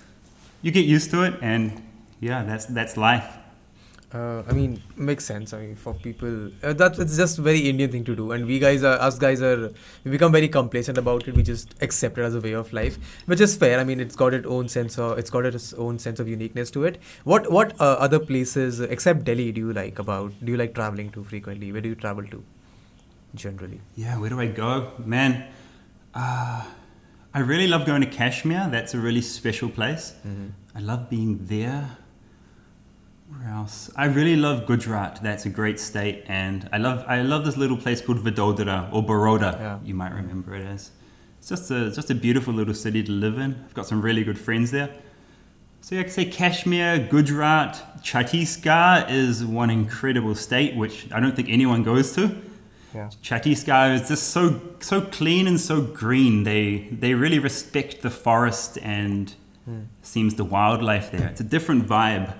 [0.62, 1.85] you get used to it, and
[2.28, 3.34] yeah, that's that's life.
[4.18, 5.52] Uh, I mean, makes sense.
[5.54, 6.34] I mean, for people,
[6.64, 9.42] uh, that it's just very Indian thing to do, and we guys are, us guys
[9.48, 9.72] are,
[10.06, 11.36] we become very complacent about it.
[11.40, 12.98] We just accept it as a way of life,
[13.32, 13.80] which is fair.
[13.80, 16.72] I mean, it's got its own sense of, it's got its own sense of uniqueness
[16.78, 17.02] to it.
[17.34, 20.32] What, what uh, other places except Delhi do you like about?
[20.46, 21.74] Do you like traveling to frequently?
[21.74, 22.42] Where do you travel to,
[23.44, 23.82] generally?
[23.96, 25.46] Yeah, where do I go, man?
[26.14, 26.64] Uh,
[27.34, 28.70] I really love going to Kashmir.
[28.72, 30.14] That's a really special place.
[30.74, 31.98] I love being there.
[33.28, 33.90] Where else?
[33.96, 35.20] I really love Gujarat.
[35.24, 39.02] That's a great state, and I love I love this little place called Vadodara or
[39.02, 39.58] Baroda.
[39.60, 39.80] Yeah.
[39.84, 40.92] You might remember it as.
[41.40, 43.64] It's just a just a beautiful little city to live in.
[43.66, 44.90] I've got some really good friends there.
[45.82, 51.36] So yeah, I could say Kashmir, Gujarat, Chhattisgarh is one incredible state which I don't
[51.36, 52.36] think anyone goes to.
[52.94, 53.10] Yeah.
[53.22, 56.44] Chhattisgarh is just so so clean and so green.
[56.44, 59.34] They they really respect the forest and
[59.66, 59.82] hmm.
[60.02, 61.28] seems the wildlife there.
[61.28, 62.34] It's a different vibe.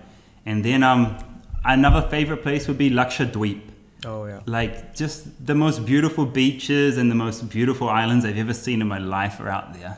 [0.46, 1.18] And then um
[1.64, 3.62] another favorite place would be Lakshadweep.
[4.06, 4.42] Oh yeah.
[4.46, 8.88] Like just the most beautiful beaches and the most beautiful islands I've ever seen in
[8.88, 9.98] my life are out there.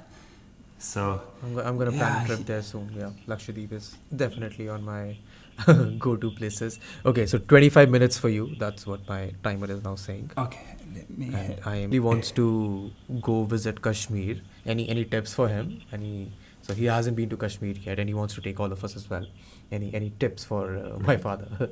[0.79, 2.93] So I'm, go- I'm gonna plan a trip there soon.
[2.97, 5.17] Yeah, Lakshadweep is definitely on my
[5.97, 6.79] go-to places.
[7.03, 8.55] Okay, so 25 minutes for you.
[8.59, 10.29] That's what my timer is now saying.
[10.37, 14.37] okay, let me And I am, he wants to go visit Kashmir.
[14.65, 15.81] Any any tips for him?
[15.91, 16.31] Any
[16.61, 18.95] so he hasn't been to Kashmir yet, and he wants to take all of us
[18.95, 19.25] as well.
[19.71, 21.69] Any any tips for uh, my father?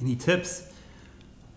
[0.00, 0.68] Any tips?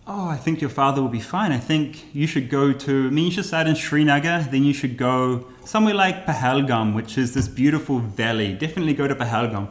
[0.06, 1.50] Oh, I think your father will be fine.
[1.50, 4.72] I think you should go to, I mean, you should start in Srinagar, then you
[4.72, 8.52] should go somewhere like Pahalgam, which is this beautiful valley.
[8.52, 9.68] Definitely go to Pahalgam.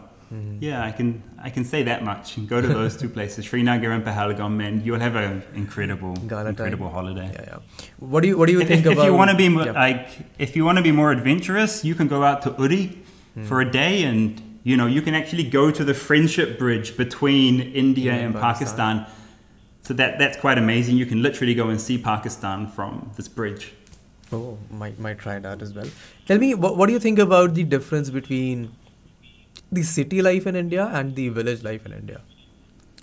[0.59, 2.35] Yeah, I can I can say that much.
[2.47, 6.49] Go to those two places, Srinagar and Pahalgam, and you'll have an incredible, Gala time.
[6.49, 7.29] incredible holiday.
[7.31, 7.57] yeah, yeah.
[7.99, 9.71] What do you what do you If, think if, if you want to be Yeah.
[9.71, 12.97] like, if you want to be more adventurous, you can go out to Uri
[13.43, 17.59] for a day, and you know you can actually go to the friendship bridge between
[17.83, 18.99] India Yeah, and Pakistan.
[18.99, 19.23] Pakistan.
[19.89, 20.97] So that that's quite amazing.
[21.01, 23.65] You can literally go and see Pakistan from this bridge.
[24.37, 25.91] Oh, might might try that as well.
[26.29, 28.63] Tell me, what, what do you think about the difference between
[29.71, 32.21] the city life in India and the village life in India?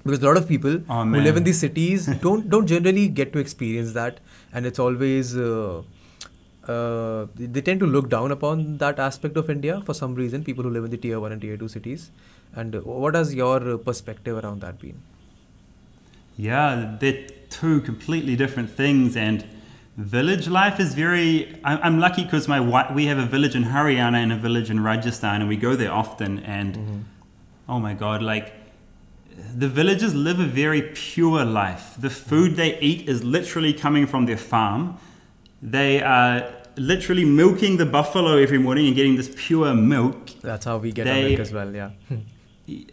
[0.04, 3.32] Because a lot of people Oh, who live in the cities don't don't generally get
[3.34, 4.18] to experience that,
[4.52, 5.82] and it's always uh,
[6.68, 10.44] uh, they tend to look down upon that aspect of India for some reason.
[10.44, 12.10] People who live in the tier one and tier two cities,
[12.54, 15.02] and what has your perspective around that been?
[16.36, 19.16] Yeah, they're two completely different things.
[19.16, 19.44] And
[19.96, 21.60] village life is very.
[21.64, 22.60] I'm, I'm lucky because my
[22.92, 25.92] we have a village in Haryana and a village in Rajasthan, and we go there
[25.92, 26.38] often.
[26.40, 27.04] And
[27.68, 28.54] oh my god, like
[29.54, 31.94] the villagers live a very pure life.
[31.98, 34.98] The food they eat is literally coming from their farm.
[35.62, 40.78] They are literally milking the buffalo every morning and getting this pure milk That's how
[40.78, 41.74] we get our milk as well.
[41.74, 41.90] Yeah.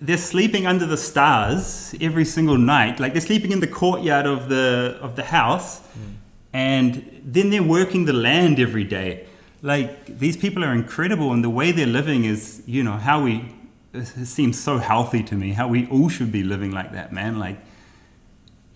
[0.01, 2.99] they're sleeping under the stars every single night.
[2.99, 6.13] Like they're sleeping in the courtyard of the of the house, hmm.
[6.53, 9.27] and then they're working the land every day.
[9.61, 13.55] Like these people are incredible, and the way they're living is, you know, how we.
[13.91, 15.53] It seems so healthy to me.
[15.53, 17.39] How we all should be living like that, man.
[17.39, 17.57] Like,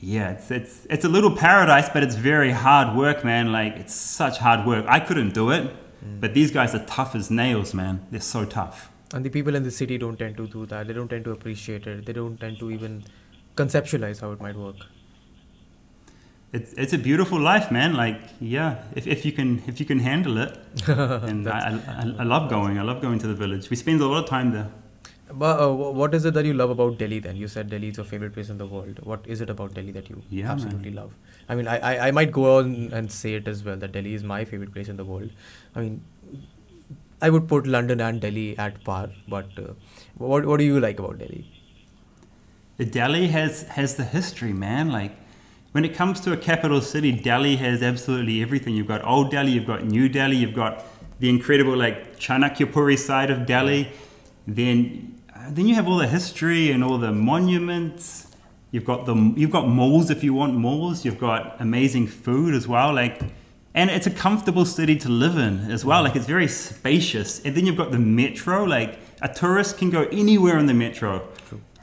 [0.04, 3.54] yeah, it's it's it's a little paradise, but it's very hard work, man.
[3.54, 4.86] Like it's such hard work.
[4.88, 6.20] I couldn't do it, mm.
[6.20, 8.06] but these guys are tough as nails, man.
[8.12, 8.92] They're so tough.
[9.14, 10.88] And the people in the city don't tend to do that.
[10.88, 12.06] They don't tend to appreciate it.
[12.06, 13.06] They don't tend to even
[13.56, 14.76] conceptualize how it might work.
[16.52, 17.94] It's, it's a beautiful life, man.
[17.94, 22.24] Like, yeah, if, if you can if you can handle it, and I, I, I
[22.24, 22.78] love going.
[22.78, 23.70] I love going to the village.
[23.70, 24.70] We spend a lot of time there.
[25.36, 27.36] But uh, what is it that you love about Delhi then?
[27.36, 29.00] You said Delhi is your favorite place in the world.
[29.04, 31.14] What is it about Delhi that you Yeah, absolutely love?
[31.50, 34.14] I mean, I, I, I might go on and say it as well that Delhi
[34.14, 35.32] is my favorite place in the world.
[35.76, 36.04] I mean,
[37.22, 39.10] I would put London and Delhi at par.
[39.28, 39.74] But uh,
[40.18, 41.50] what, what do you like about Delhi?
[42.92, 44.92] Delhi has has the history, man.
[44.92, 45.16] Like,
[45.72, 48.76] when it comes to a capital city, Delhi has absolutely everything.
[48.76, 50.86] You've got old Delhi, you've got new Delhi, you've got
[51.20, 53.92] the incredible like Chanakyapuri side of Delhi.
[54.46, 55.13] Then,
[55.50, 58.28] then you have all the history and all the monuments.
[58.72, 61.06] You've got the you've got malls if you want malls.
[61.06, 62.94] You've got amazing food as well.
[62.94, 63.22] Like,
[63.76, 66.04] and it's a comfortable city to live in as well.
[66.04, 67.40] Like, it's very spacious.
[67.44, 68.64] And then you've got the metro.
[68.64, 71.28] Like, a tourist can go anywhere in the metro.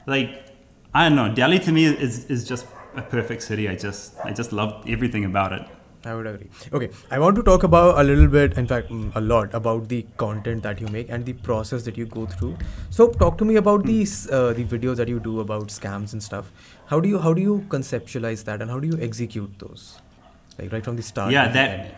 [0.05, 0.45] Like,
[0.93, 1.33] I don't know.
[1.33, 3.69] Delhi to me is is just a perfect city.
[3.69, 5.67] I just I just love everything about it.
[6.03, 6.49] I would agree.
[6.73, 9.87] Okay, I want to talk about a little bit, in fact, mm, a lot about
[9.87, 12.57] the content that you make and the process that you go through.
[12.89, 16.23] So, talk to me about these uh, the videos that you do about scams and
[16.23, 16.51] stuff.
[16.87, 19.99] How do you how do you conceptualize that and how do you execute those,
[20.57, 21.31] like right from the start?
[21.31, 21.91] yeah, that end?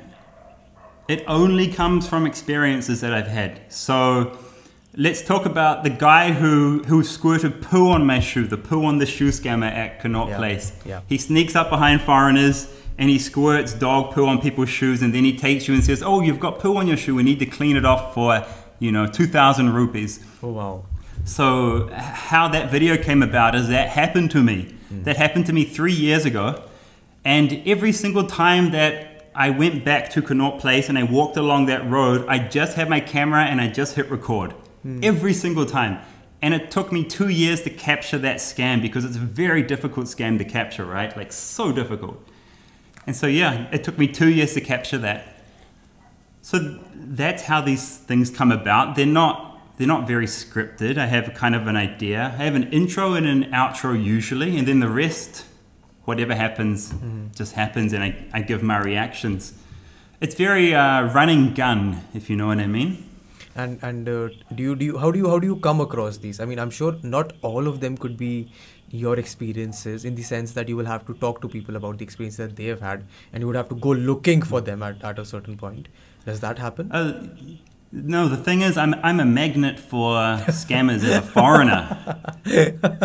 [1.07, 3.61] it only comes from experiences that I've had.
[3.71, 4.37] So
[4.95, 8.97] let's talk about the guy who who squirted poo on my shoe, the poo on
[8.99, 10.71] the shoe scammer at Connaught Yeah, Place.
[10.85, 11.01] yeah.
[11.07, 15.23] He sneaks up behind foreigners and he squirts dog poo on people's shoes, and then
[15.23, 17.15] he takes you and says, "Oh, you've got poo on your shoe.
[17.15, 18.45] We need to clean it off for
[18.79, 20.85] you know two thousand rupees." Oh wow.
[21.25, 24.75] So, how that video came about is that happened to me.
[24.91, 25.05] Mm.
[25.05, 26.63] That happened to me three years ago.
[27.23, 31.67] And every single time that I went back to Connaught Place and I walked along
[31.67, 34.53] that road, I just had my camera and I just hit record.
[34.85, 35.03] Mm.
[35.03, 35.99] Every single time.
[36.41, 40.07] And it took me two years to capture that scam because it's a very difficult
[40.07, 41.15] scam to capture, right?
[41.15, 42.21] Like, so difficult.
[43.05, 45.27] And so, yeah, it took me two years to capture that.
[46.41, 48.95] So that's how these things come about.
[48.95, 50.97] They're not they're not very scripted.
[50.97, 52.35] I have kind of an idea.
[52.37, 55.45] I have an intro and an outro usually, and then the rest,
[56.05, 57.27] whatever happens, mm-hmm.
[57.35, 59.53] just happens, and I, I give my reactions.
[60.21, 63.09] It's very uh, running gun, if you know what I mean.
[63.55, 66.17] And and uh, do you do you, how do you how do you come across
[66.17, 66.39] these?
[66.39, 68.51] I mean, I'm sure not all of them could be
[68.93, 72.03] your experiences in the sense that you will have to talk to people about the
[72.03, 73.03] experience that they have had,
[73.33, 75.87] and you would have to go looking for them at, at a certain point.
[76.25, 76.91] Does that happen?
[76.91, 77.27] Uh,
[77.91, 80.15] no, the thing is, I'm I'm a magnet for
[80.47, 81.83] scammers as a foreigner.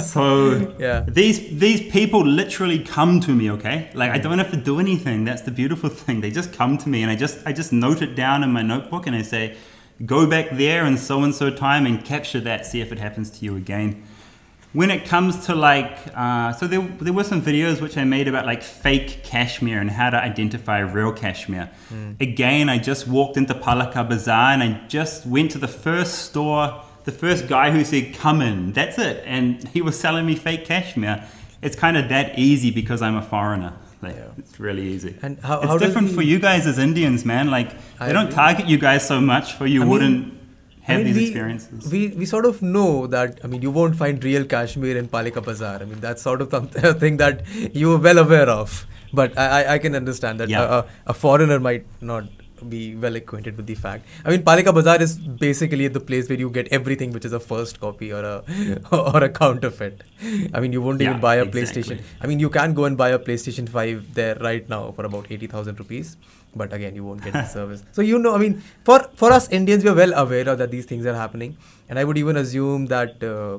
[0.02, 1.04] so yeah.
[1.08, 3.50] these these people literally come to me.
[3.50, 5.24] Okay, like I don't have to do anything.
[5.24, 6.20] That's the beautiful thing.
[6.20, 8.62] They just come to me, and I just I just note it down in my
[8.62, 9.56] notebook, and I say,
[10.04, 12.64] go back there and so and so time and capture that.
[12.64, 14.07] See if it happens to you again
[14.72, 18.28] when it comes to like, uh, so there, there were some videos which I made
[18.28, 21.70] about like fake cashmere and how to identify real cashmere.
[21.90, 22.20] Mm.
[22.20, 26.82] Again, I just walked into Palika Bazaar and I just went to the first store,
[27.04, 29.22] the first guy who said, come in, that's it.
[29.24, 31.24] And he was selling me fake cashmere.
[31.62, 33.72] It's kind of that easy because I'm a foreigner.
[34.02, 34.28] Like, yeah.
[34.36, 35.16] It's really easy.
[35.22, 37.50] And how, it's how different for you guys as Indians, man.
[37.50, 38.34] Like, I they don't agree.
[38.34, 40.26] target you guys so much for you I wouldn't.
[40.26, 40.37] Mean,
[40.88, 41.92] have I mean, these we, experiences.
[41.92, 45.44] We, we sort of know that, I mean, you won't find real cashmere in Palika
[45.44, 45.82] Bazaar.
[45.82, 46.52] I mean, that's sort of
[46.84, 47.42] a thing that
[47.74, 48.86] you're well aware of.
[49.12, 50.80] But I, I can understand that yeah.
[50.80, 52.24] a, a foreigner might not
[52.68, 54.06] be well acquainted with the fact.
[54.24, 57.40] I mean, Palika Bazaar is basically the place where you get everything which is a
[57.40, 58.44] first copy or a
[58.92, 60.02] or a counterfeit.
[60.54, 61.82] I mean, you won't yeah, even buy a exactly.
[61.82, 62.02] PlayStation.
[62.20, 65.30] I mean, you can go and buy a PlayStation 5 there right now for about
[65.30, 66.16] 80,000 rupees
[66.56, 69.50] but again you won't get the service so you know i mean for for us
[69.50, 71.54] indians we are well aware of that these things are happening
[71.90, 73.58] and i would even assume that uh,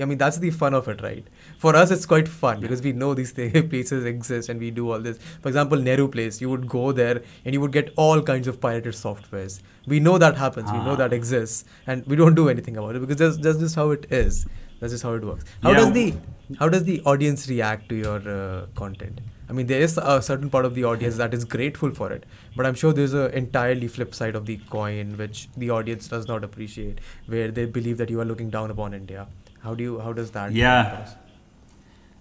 [0.00, 1.26] I mean that's the fun of it, right?
[1.62, 3.32] For us, it's quite fun because we know these
[3.72, 5.18] places exist and we do all this.
[5.42, 8.60] For example, Nehru Place, you would go there and you would get all kinds of
[8.60, 9.60] pirated softwares.
[9.86, 10.70] We know that happens.
[10.70, 10.76] Ah.
[10.76, 11.14] We know that ah.
[11.14, 14.44] exists, and we don't do anything about it because that's, that's just how it is.
[14.80, 15.44] That's just how it works.
[15.62, 15.76] How yeah.
[15.76, 16.14] does the
[16.58, 19.20] how does the audience react to your uh, content?
[19.48, 22.26] I mean, there is a certain part of the audience that is grateful for it,
[22.56, 26.26] but I'm sure there's an entirely flip side of the coin which the audience does
[26.26, 29.28] not appreciate, where they believe that you are looking down upon India.
[29.60, 30.00] How do you?
[30.00, 30.50] How does that?
[30.50, 31.14] Yeah.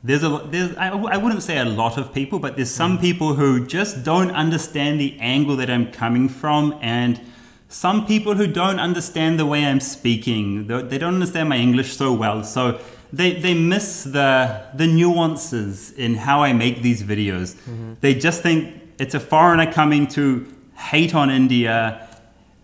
[0.03, 3.01] There's a there's I, I wouldn't say a lot of people, but there's some mm.
[3.01, 7.21] people who just don't understand the angle that I'm coming from, and
[7.67, 10.67] some people who don't understand the way I'm speaking.
[10.67, 12.81] They don't understand my English so well, so
[13.13, 17.55] they, they miss the, the nuances in how I make these videos.
[17.55, 17.93] Mm-hmm.
[18.01, 22.07] They just think it's a foreigner coming to hate on India,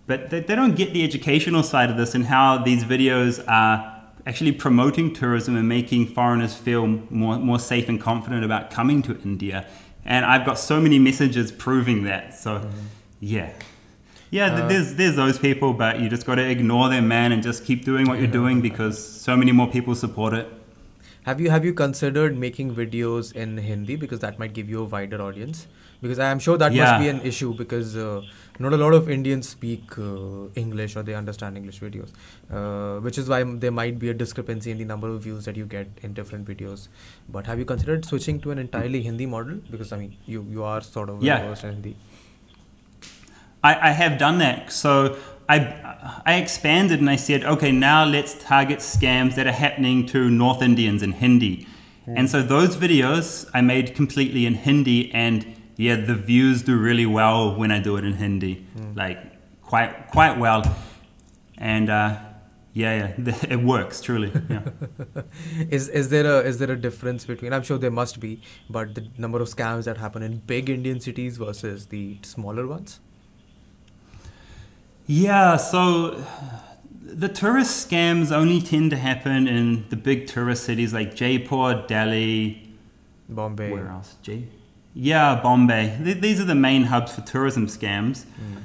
[0.08, 3.97] but they, they don't get the educational side of this and how these videos are
[4.28, 9.18] actually promoting tourism and making foreigners feel more, more safe and confident about coming to
[9.24, 9.66] India.
[10.04, 12.34] And I've got so many messages proving that.
[12.34, 12.78] So, mm-hmm.
[13.22, 13.54] yeah.
[14.30, 17.42] Yeah, uh, there's there's those people, but you just got to ignore them, man, and
[17.42, 20.52] just keep doing what you're doing because so many more people support it.
[21.24, 24.84] Have you have you considered making videos in Hindi because that might give you a
[24.84, 25.68] wider audience?
[26.02, 26.84] Because I am sure that yeah.
[26.84, 28.22] must be an issue because uh,
[28.60, 32.12] not a lot of Indians speak uh, English or they understand English videos,
[32.52, 35.56] uh, which is why there might be a discrepancy in the number of views that
[35.56, 36.88] you get in different videos.
[37.30, 39.60] But have you considered switching to an entirely Hindi model?
[39.70, 41.48] Because I mean, you you are sort of yeah.
[41.48, 41.96] in Hindi.
[43.64, 44.72] I, I have done that.
[44.72, 45.18] So
[45.50, 45.58] I,
[46.26, 50.62] I expanded and I said, okay, now let's target scams that are happening to North
[50.62, 51.68] Indians in Hindi.
[52.08, 52.20] Mm.
[52.20, 55.46] And so those videos I made completely in Hindi, and
[55.78, 58.98] yeah, the views do really well when I do it in Hindi, mm.
[58.98, 59.20] like
[59.62, 60.64] quite quite well.
[61.58, 62.18] And uh,
[62.74, 64.32] yeah, yeah, it works truly.
[64.50, 64.62] Yeah.
[65.70, 67.54] is is there a is there a difference between?
[67.54, 71.00] I'm sure there must be, but the number of scams that happen in big Indian
[71.00, 73.00] cities versus the smaller ones.
[75.06, 76.26] Yeah, so
[77.02, 82.76] the tourist scams only tend to happen in the big tourist cities like Jaipur, Delhi,
[83.30, 83.72] Bombay.
[83.72, 84.16] Where else?
[84.22, 84.50] J-
[84.98, 86.00] yeah, Bombay.
[86.04, 88.26] Th- these are the main hubs for tourism scams.
[88.26, 88.64] Mm.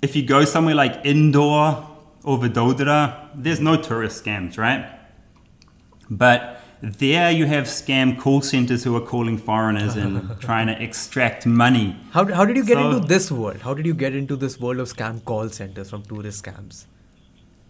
[0.00, 1.86] If you go somewhere like Indore
[2.22, 4.86] or Vadodara, there's no tourist scams, right?
[6.08, 11.44] But there you have scam call centers who are calling foreigners and trying to extract
[11.44, 11.96] money.
[12.12, 13.60] How, how did you get so, into this world?
[13.62, 16.86] How did you get into this world of scam call centers from tourist scams?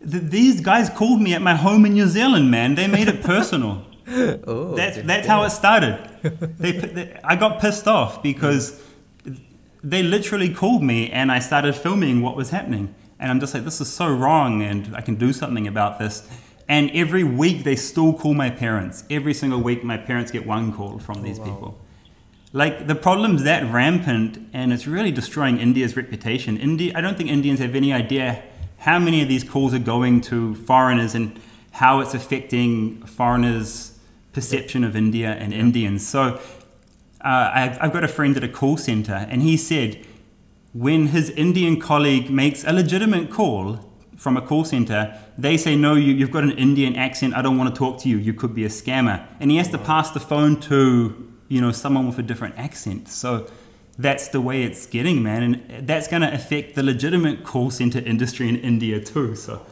[0.06, 2.74] these guys called me at my home in New Zealand, man.
[2.74, 3.86] They made it personal.
[4.06, 6.13] oh, that's that's how it started.
[6.58, 8.82] They, they, I got pissed off because
[9.82, 12.94] they literally called me and I started filming what was happening.
[13.20, 16.28] And I'm just like, this is so wrong and I can do something about this
[16.68, 19.04] And every week they still call my parents.
[19.10, 21.48] Every single week, my parents get one call from these oh, wow.
[21.48, 21.78] people.
[22.52, 26.56] Like the problem's that rampant, and it's really destroying India's reputation.
[26.56, 28.42] India, I don't think Indians have any idea
[28.78, 31.38] how many of these calls are going to foreigners and
[31.72, 33.93] how it's affecting foreigners'
[34.34, 36.06] perception of India and Indians.
[36.06, 36.40] So
[37.20, 40.04] uh, I've, I've got a friend at a call center, and he said
[40.74, 45.94] when his Indian colleague makes a legitimate call from a call center, they say, No,
[45.94, 47.34] you, you've got an Indian accent.
[47.34, 48.18] I don't want to talk to you.
[48.18, 49.26] You could be a scammer.
[49.40, 53.08] And he has to pass the phone to you know someone with a different accent.
[53.08, 53.46] So
[53.98, 58.00] that's the way it's getting, man, and that's going to affect the legitimate call center
[58.00, 59.36] industry in India too.
[59.36, 59.64] So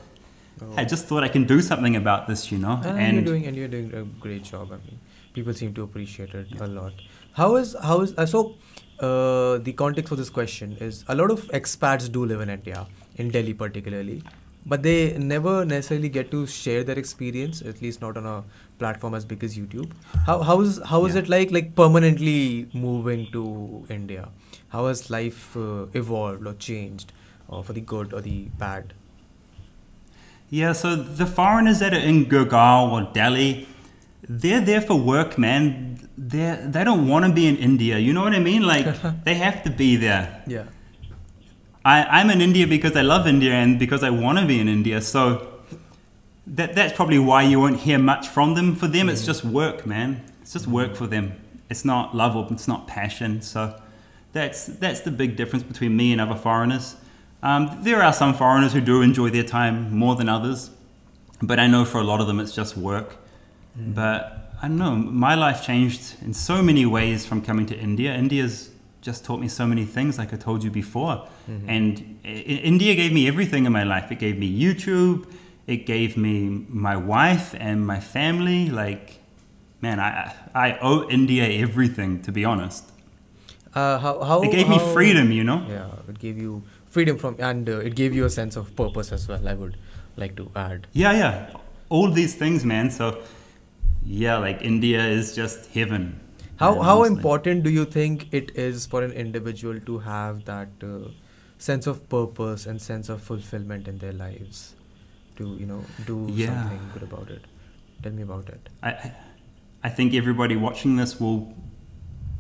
[0.63, 0.75] Oh.
[0.77, 2.81] I just thought I can do something about this, you know.
[2.85, 4.73] And, you're doing and you're doing a great job.
[4.73, 4.99] I mean,
[5.35, 6.93] people seem to appreciate it a lot.
[7.41, 8.55] How is how is uh, so?
[9.01, 12.87] Uh, the context for this question is a lot of expats do live in India,
[13.17, 14.23] in Delhi particularly,
[14.65, 17.63] but they never necessarily get to share their experience.
[17.63, 18.45] At least not on a
[18.79, 19.91] platform as big as YouTube.
[20.29, 21.23] How how is how is Yeah.
[21.23, 23.45] it like like permanently moving to
[23.99, 24.29] India?
[24.77, 27.13] How has life uh, evolved or changed,
[27.49, 28.95] or for the good or the bad?
[30.53, 33.67] Yeah, so the foreigners that are in Gurgaon or Delhi,
[34.29, 36.11] they're there for work, man.
[36.19, 37.97] They they don't want to be in India.
[37.97, 38.63] You know what I mean?
[38.63, 38.85] Like
[39.25, 40.43] they have to be there.
[40.47, 40.65] Yeah.
[41.87, 44.69] I, I'm in India because I love India and because I want to be in
[44.69, 45.01] India.
[45.01, 45.49] So
[46.47, 48.77] that that's probably why you won't hear much from them.
[48.77, 49.33] For them, it's mm.
[49.33, 50.23] just work, man.
[50.43, 51.33] It's just work for them.
[51.71, 53.41] It's not love or it's not passion.
[53.41, 53.81] So
[54.35, 56.97] that's that's the big difference between me and other foreigners.
[57.43, 60.71] Um, there are some foreigners who do enjoy their time more than others,
[61.43, 63.17] but I know for a lot of them it's just work.
[63.77, 64.95] But I don't know.
[64.95, 68.15] My life changed in so many ways from coming to India.
[68.15, 68.71] India's
[69.01, 71.27] just taught me so many things, like I told you before.
[71.67, 74.13] And I- I- India gave me everything in my life.
[74.13, 75.27] It gave me YouTube.
[75.67, 78.71] It gave me my wife and my family.
[78.71, 79.19] Like,
[79.81, 82.21] man, I I owe India everything.
[82.23, 82.85] To be honest,
[83.75, 85.33] Uh, how how it gave me freedom.
[85.33, 85.61] You know.
[85.69, 86.63] Yeah, it gave you
[86.97, 89.49] freedom from, and uh, it gave you a sense of purpose as well.
[89.49, 89.77] I would
[90.25, 90.87] like to add.
[91.03, 91.57] Yeah, yeah.
[91.89, 92.91] All these things, man.
[92.91, 93.09] So,
[94.05, 96.21] yeah, like India is just heaven.
[96.57, 97.17] How man, how honestly.
[97.17, 101.09] important do you think it is for an individual to have that uh,
[101.59, 104.63] sense of purpose and sense of fulfillment in their lives,
[105.41, 105.81] to you know
[106.13, 106.55] do Yeah.
[106.63, 107.51] something good about it?
[108.03, 108.69] Tell me about it.
[108.83, 109.13] I-
[109.85, 111.39] I think everybody watching this will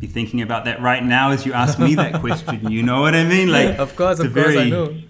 [0.02, 2.70] be thinking about that right now as you ask me that question.
[2.70, 3.52] You know what I mean?
[3.52, 5.00] Like, of course, of course, I know.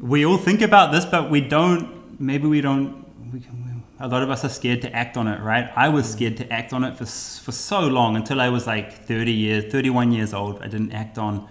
[0.00, 2.20] we all think about this, but we don't.
[2.20, 3.04] Maybe we don't.
[3.32, 5.72] We, can- a lot of us are scared to act on it, right?
[5.74, 6.12] I was mm.
[6.12, 9.72] scared to act on it for for so long until I was like 30 years,
[9.72, 10.62] 31 years old.
[10.62, 11.48] I didn't act on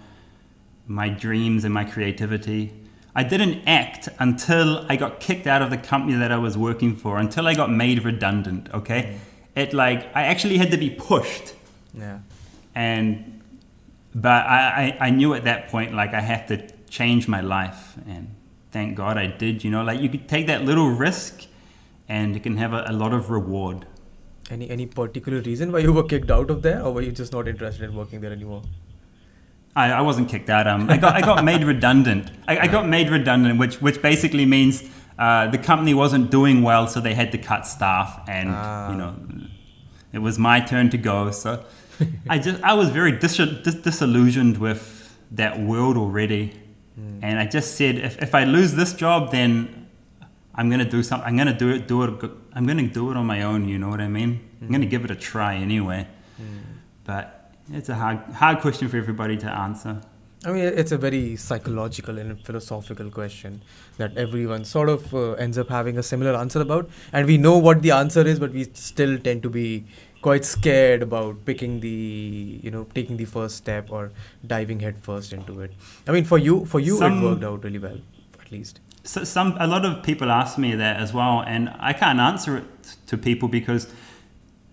[0.86, 2.72] my dreams and my creativity.
[3.14, 6.96] I didn't act until I got kicked out of the company that I was working
[6.96, 8.72] for, until I got made redundant.
[8.72, 9.62] Okay, mm.
[9.62, 11.52] it like I actually had to be pushed
[11.92, 12.20] Yeah.
[12.76, 13.42] And
[14.14, 16.56] but I, I, I knew at that point like I have to
[16.88, 17.96] change my life.
[18.06, 18.34] And
[18.70, 21.46] thank God I did you know like you could take that little risk
[22.08, 23.86] and it can have a, a lot of reward.
[24.50, 27.32] Any any particular reason why you were kicked out of there, or were you just
[27.32, 28.62] not interested in working there anymore?
[29.74, 30.66] I, I wasn't kicked out.
[30.66, 32.30] Um, I, got, I got made redundant.
[32.48, 34.82] I, I got made redundant which, which basically means
[35.18, 38.90] uh, the company wasn't doing well so they had to cut staff and Ah.
[38.90, 39.14] you know
[40.12, 41.30] it was my turn to go.
[41.30, 41.62] So
[42.28, 44.82] I just I was very dis- dis- disillusioned with
[45.32, 46.52] that world already.
[46.96, 47.18] Hmm.
[47.22, 49.86] and I just said if, if I lose this job then
[50.54, 53.26] I'm gonna do something I'm gonna do it do it I'm gonna do it on
[53.26, 54.40] my own you know what I mean?
[54.62, 56.06] I'm gonna give it a try anyway.
[57.04, 60.00] But it's a hard hard question for everybody to answer.
[60.44, 63.62] I mean, it's a very psychological and philosophical question
[63.96, 66.88] that everyone sort of uh, ends up having a similar answer about.
[67.12, 69.86] And we know what the answer is, but we still tend to be
[70.26, 74.10] quite scared about picking the, you know, taking the first step or
[74.54, 75.72] diving headfirst into it.
[76.08, 78.00] I mean, for you, for you, Some- it worked out really well,
[78.40, 78.80] at least.
[79.10, 82.52] so some a lot of people ask me that as well and I can't answer
[82.60, 82.64] it
[83.10, 83.82] to people because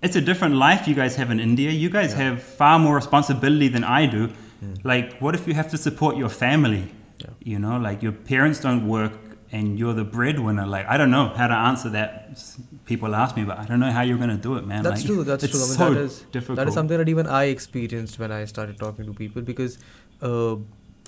[0.08, 2.24] it's a different life you guys have in India you guys Yeah.
[2.24, 4.74] have far more responsibility than I do Mm.
[4.92, 6.84] like what if you have to support your family
[7.24, 7.36] Yeah.
[7.52, 9.14] you know like your parents don't work
[9.54, 12.44] and you're the breadwinner like I don't know how to answer that
[12.92, 15.02] people ask me but I don't know how you're going to do it man That's
[15.02, 15.24] Like, true.
[15.24, 15.60] That's true.
[15.60, 18.46] I mean, so that is difficult that is something that even I experienced when I
[18.46, 19.78] started talking to people because
[20.22, 20.56] uh,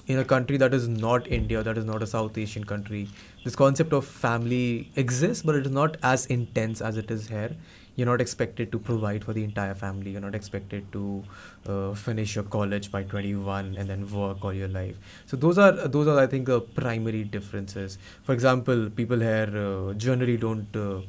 [0.07, 3.07] in a country that is not India, that is not a South Asian country,
[3.43, 7.55] this concept of family exists, but it is not as intense as it is here.
[7.95, 10.11] You're not expected to provide for the entire family.
[10.11, 11.23] You're not expected to
[11.67, 14.97] uh, finish your college by 21 and then work all your life.
[15.25, 17.97] So those are those are i think the primary differences.
[18.23, 21.01] For example people here uh, generally don't uh,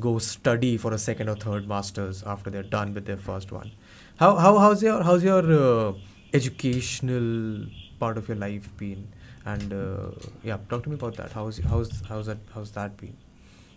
[0.00, 3.70] go study for a second or third masters after they're done with their first one.
[4.18, 5.92] How, how how's your how's your uh,
[6.32, 7.66] educational
[7.98, 9.08] part of your life been?
[9.46, 10.10] And uh,
[10.42, 11.32] yeah talk to me about that.
[11.32, 13.16] How's how's how's that how's that been?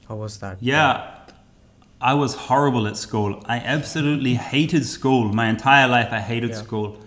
[0.07, 0.57] How was that?
[0.61, 1.15] Yeah,
[2.00, 3.43] I was horrible at school.
[3.45, 5.34] I absolutely hated school.
[5.34, 6.58] My entire life, I hated Yeah.
[6.58, 6.98] school.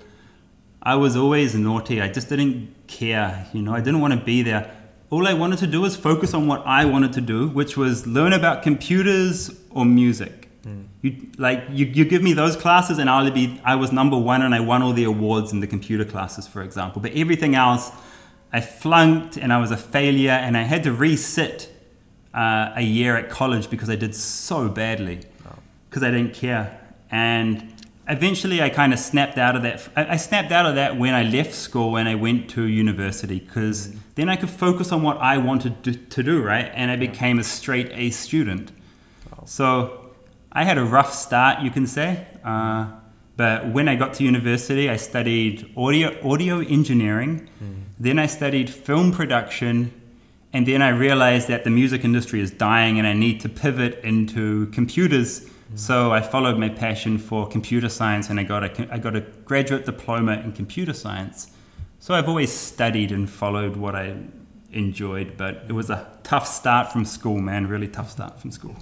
[0.82, 2.01] I was always naughty.
[2.01, 3.47] I just didn't care.
[3.53, 4.70] You know, I didn't want to be there.
[5.11, 8.07] All I wanted to do was focus on what I wanted to do, which was
[8.07, 10.49] learn about computers or music.
[10.66, 10.84] Mm.
[11.03, 14.43] You like you, you give me those classes, and I'll be I was number one,
[14.43, 17.01] and I won all the awards in the computer classes, for example.
[17.01, 17.91] But everything else,
[18.53, 21.68] I flunked, and I was a failure, and I had to resit
[22.35, 25.20] uh, a year at college because I did so badly
[25.89, 26.78] because I didn't care.
[27.11, 27.74] And
[28.09, 29.89] eventually, I kind of snapped out of that.
[29.97, 33.41] I, I snapped out of that when I left school and I went to university
[33.41, 36.70] because then I could focus on what I wanted to, to do, right?
[36.74, 38.70] And I became a straight A student.
[39.47, 40.11] So
[40.53, 42.26] I had a rough start, you can say.
[42.45, 42.87] Uh,
[43.37, 47.49] but when I got to university, I studied audio audio engineering.
[47.99, 49.93] Then I studied film production,
[50.53, 54.01] and then I realized that the music industry is dying, and I need to pivot
[54.03, 55.48] into computers.
[55.76, 59.20] So I followed my passion for computer science, and I got a I got a
[59.44, 61.53] graduate diploma in computer science.
[62.01, 64.16] So I've always studied and followed what I
[64.72, 67.66] enjoyed, but it was a tough start from school, man.
[67.66, 68.76] Really tough start from school.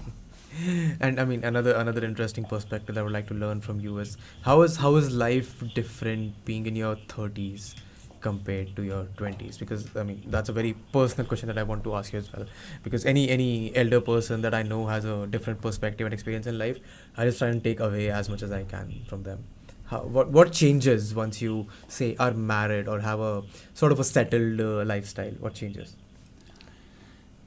[1.01, 4.17] and i mean another another interesting perspective i would like to learn from you is
[4.43, 7.75] how is how is life different being in your 30s
[8.21, 11.85] compared to your 20s because i mean that's a very personal question that i want
[11.85, 12.47] to ask you as well
[12.83, 16.59] because any any elder person that i know has a different perspective and experience in
[16.59, 16.79] life
[17.17, 19.45] i just try and take away as much as i can from them
[19.85, 23.43] how, what what changes once you say are married or have a
[23.75, 25.97] sort of a settled uh, lifestyle what changes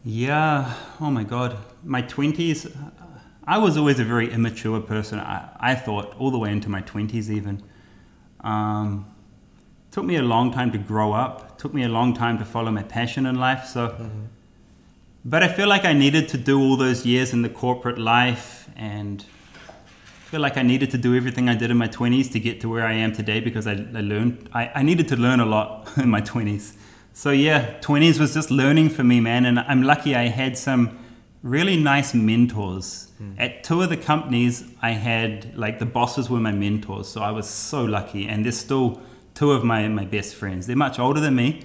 [0.03, 0.74] Yeah.
[0.99, 1.57] Oh my God.
[1.84, 2.76] My 20s,
[3.45, 5.19] I was always a very immature person.
[5.19, 7.61] I, I thought all the way into my 20s, even.
[8.41, 9.11] Um,
[9.92, 11.58] took me a long time to grow up.
[11.58, 13.66] Took me a long time to follow my passion in life.
[13.66, 14.26] So, mm-hmm.
[15.24, 18.70] but I feel like I needed to do all those years in the corporate life,
[18.76, 19.24] and
[19.58, 22.62] I feel like I needed to do everything I did in my 20s to get
[22.62, 24.50] to where I am today because I, I learned.
[24.54, 26.74] I, I needed to learn a lot in my 20s.
[27.14, 30.98] So yeah, 20s was just learning for me, man, and I'm lucky I had some
[31.44, 33.10] really nice mentors.
[33.22, 33.36] Mm.
[33.38, 37.32] At two of the companies, I had like the bosses were my mentors, so I
[37.32, 39.02] was so lucky, and they're still
[39.34, 40.67] two of my, my best friends.
[40.67, 41.61] They're much older than me,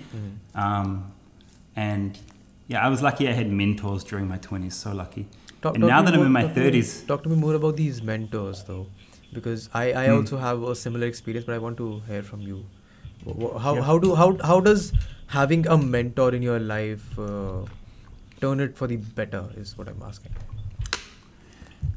[0.54, 1.12] um,
[1.74, 2.18] and
[2.68, 4.72] yeah, I was lucky I had mentors during my 20s.
[4.72, 5.26] So lucky.
[5.62, 7.28] Talk, and talk now that I'm more- in my talk to me- 30s, talk to
[7.28, 8.86] me more about these mentors, though,
[9.32, 10.16] because I, I Hmm.
[10.16, 12.64] also have a similar experience, but I want to hear from you.
[13.60, 13.82] How, Yeah.
[13.82, 14.92] how do how how does
[15.28, 17.64] having a mentor in your life uh,
[18.40, 19.40] turn it for the better?
[19.56, 20.32] Is what I'm asking.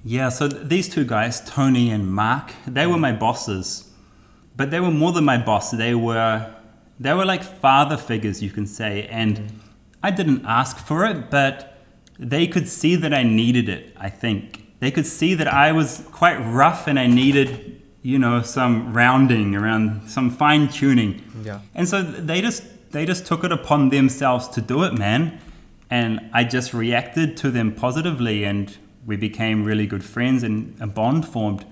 [0.04, 3.89] Yeah, so th- these two guys, Tony and Mark, they were my bosses,
[4.60, 5.72] but they were more than my boss.
[5.72, 6.54] They were
[7.00, 9.50] they were like father figures, you can say, and mm.
[10.04, 11.78] I didn't ask for it, but
[12.20, 13.96] they could see that I needed it.
[13.96, 18.42] I think they could see that I was quite rough and I needed, you know,
[18.42, 21.24] some rounding around, some fine tuning.
[21.42, 21.62] Yeah.
[21.74, 25.40] And so they just they just took it upon themselves to do it, man.
[25.90, 30.88] And I just reacted to them positively and we became really good friends and a
[30.88, 31.64] bond formed.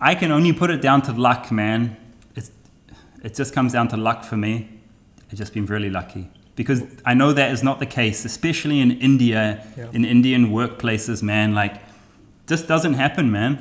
[0.00, 1.96] I can only put it down to luck, man.
[3.26, 4.52] It just comes down to luck for me.
[5.30, 6.30] I've just been really lucky.
[6.54, 9.42] Because I know that is not the case, especially in India,
[9.76, 9.88] Yeah.
[9.92, 11.54] in Indian workplaces, man.
[11.62, 11.74] Like,
[12.46, 13.58] this doesn't happen, man,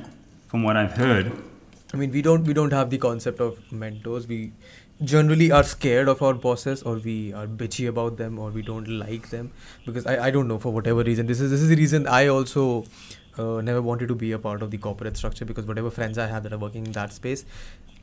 [0.47, 1.32] from what I've heard.
[1.93, 4.28] I mean, we don't we don't have the concept of mentors.
[4.34, 4.39] We
[5.13, 8.88] generally are scared of our bosses, or we are bitchy about them, or we don't
[9.03, 9.51] like them
[9.86, 11.32] because I, I don't know for whatever reason.
[11.34, 12.68] This is this is the reason I also
[13.38, 16.28] uh, never wanted to be a part of the corporate structure because whatever friends I
[16.36, 17.45] have that are working in that space,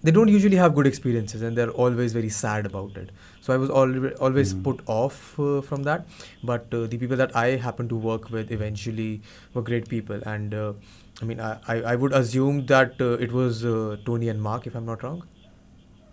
[0.03, 3.11] they don't usually have good experiences and they're always very sad about it.
[3.41, 4.63] So I was always always Mm.
[4.69, 6.07] put off uh, from that.
[6.53, 9.13] But uh, the people that I happened to work with eventually
[9.55, 10.55] were great people and.
[10.65, 10.73] Uh,
[11.21, 14.67] I mean, I, I I would assume that uh, it was uh, Tony and Mark,
[14.71, 15.19] if I'm not wrong.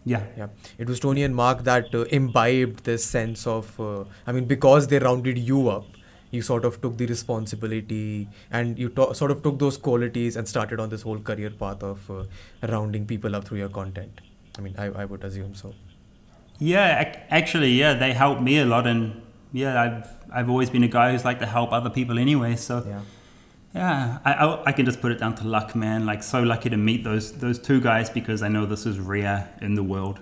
[0.06, 0.24] Yeah.
[0.38, 3.80] Yeah, it was Tony and Mark that uh, imbibed this sense of.
[3.80, 5.86] Uh, I mean, because they rounded you up,
[6.32, 10.48] you sort of took the responsibility and you to- sort of took those qualities and
[10.48, 12.24] started on this whole career path of uh,
[12.68, 14.22] rounding people up through your content.
[14.58, 15.74] I mean, I, I would assume so.
[16.60, 19.22] Yeah, ac- actually, yeah, they helped me a lot, and
[19.54, 22.56] yeah, I've I've always been a guy who's like to help other people anyway.
[22.56, 23.02] So Yeah.
[23.74, 26.06] Yeah, I, I, I can just put it down to luck, man.
[26.06, 29.50] Like so lucky to meet those those two guys because I know this is rare
[29.62, 30.20] in the world.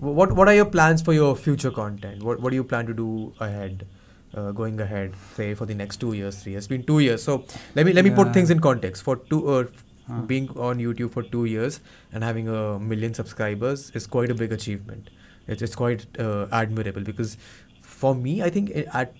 [0.00, 2.22] What What are your plans for your future content?
[2.22, 3.86] What What do you plan to do ahead,
[4.34, 6.64] uh, going ahead, say for the next two years, three years?
[6.64, 9.02] It's been two years, so let me let me put things in context.
[9.02, 9.64] For two, uh,
[10.08, 10.22] Huh.
[10.22, 11.80] being on YouTube for two years
[12.14, 15.10] and having a million subscribers is quite a big achievement.
[15.46, 17.36] It's it's quite uh, admirable because
[17.82, 19.12] for me, I think it, at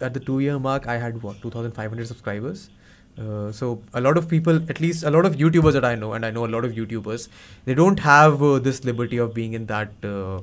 [0.00, 2.70] at the two year mark, I had what two thousand five hundred subscribers.
[3.18, 6.12] Uh, so a lot of people, at least a lot of YouTubers that I know,
[6.12, 7.28] and I know a lot of YouTubers,
[7.64, 10.40] they don't have uh, this liberty of being in that uh,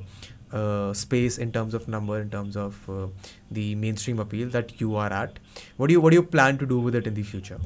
[0.60, 3.06] uh, space in terms of number, in terms of uh,
[3.50, 5.38] the mainstream appeal that you are at.
[5.76, 7.58] What do you what do you plan to do with it in the future?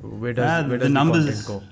[0.00, 1.62] Where does where the does the, numbers- content go?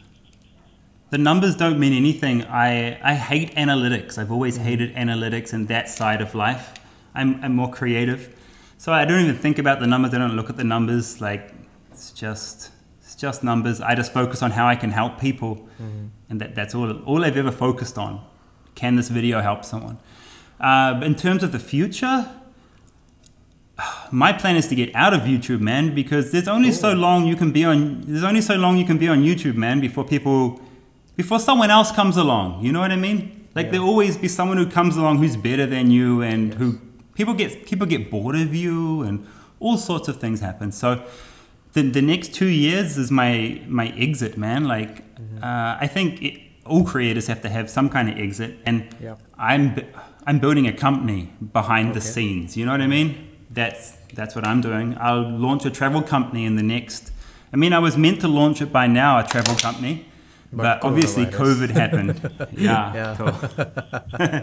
[1.10, 2.42] The numbers don't mean anything.
[2.44, 4.16] I, I hate analytics.
[4.16, 6.72] I've always hated analytics and that side of life.
[7.14, 8.34] I'm, I'm more creative.
[8.78, 10.14] So I don't even think about the numbers.
[10.14, 11.20] I don't look at the numbers.
[11.20, 11.52] Like,
[11.90, 12.70] it's just,
[13.02, 13.82] it's just numbers.
[13.82, 15.68] I just focus on how I can help people.
[16.30, 18.24] And that, that's all, all I've ever focused on.
[18.75, 19.99] Can this video help someone?
[20.61, 22.29] Uh, in terms of the future,
[24.11, 27.37] my plan is to get out of YouTube, man, because there's only so long you
[27.37, 28.03] can be on.
[28.07, 30.61] There's only so long you can be on YouTube, man, before people,
[31.16, 32.64] before someone else comes along.
[32.64, 33.47] You know what I mean?
[33.55, 33.73] Like Yeah.
[33.73, 36.79] there'll always be someone who comes along who's better than you, and who
[37.14, 39.27] people get people get bored of you, and
[39.61, 40.73] all sorts of things happen.
[40.73, 41.03] So.
[41.75, 44.64] The, the next two years is my my exit, man.
[44.64, 45.05] Like,
[45.43, 49.16] uh, I think it, all creators have to have some kind of exit, and Yeah.
[49.38, 49.74] I'm
[50.26, 52.56] I'm building a company behind the scenes.
[52.56, 53.14] You know what I mean?
[53.50, 54.96] That's that's what I'm doing.
[55.00, 57.10] I'll launch a travel company in the next.
[57.52, 60.06] I mean, I was meant to launch it by now, a travel company,
[60.52, 61.26] But but, obviously.
[61.26, 62.20] COVID happened.
[62.56, 62.94] yeah.
[62.94, 63.14] Yeah.
[63.18, 63.32] cool.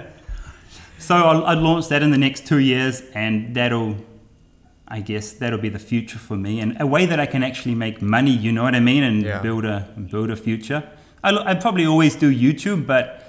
[1.00, 3.96] so I'll, I'll launch that in the next two years, and that'll,
[4.88, 7.76] I guess, that'll be the future for me, and a way that I can actually
[7.76, 8.32] make money.
[8.32, 9.04] You know what I mean?
[9.04, 9.42] And Yeah.
[9.42, 10.84] build a build a future.
[11.24, 13.24] I I probably always do YouTube, but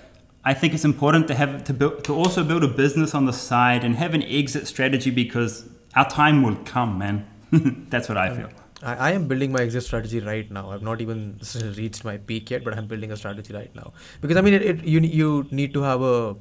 [0.45, 3.32] I think it's important to have to build to also build a business on the
[3.32, 7.26] side and have an exit strategy because our time will come, man.
[7.91, 8.51] That's what I um, feel.
[8.82, 10.70] I, I am building my exit strategy right now.
[10.70, 11.38] I've not even
[11.76, 14.62] reached my peak yet, but I'm building a strategy right now because I mean, it,
[14.62, 16.36] it you you need to have a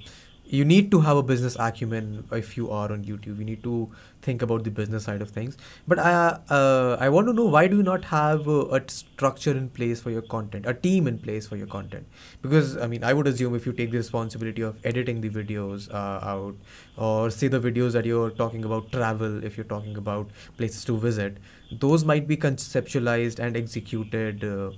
[0.52, 3.38] you need to have a business acumen if you are on YouTube.
[3.38, 3.90] You need to
[4.22, 5.58] think about the business side of things.
[5.88, 6.14] But I
[6.50, 10.02] uh, I want to know why do you not have a, a structure in place
[10.02, 12.08] for your content, a team in place for your content?
[12.42, 15.90] Because I mean, I would assume if you take the responsibility of editing the videos
[15.94, 16.56] uh, out,
[16.98, 20.98] or say the videos that you're talking about travel, if you're talking about places to
[20.98, 21.38] visit,
[21.72, 24.72] those might be conceptualized and executed uh,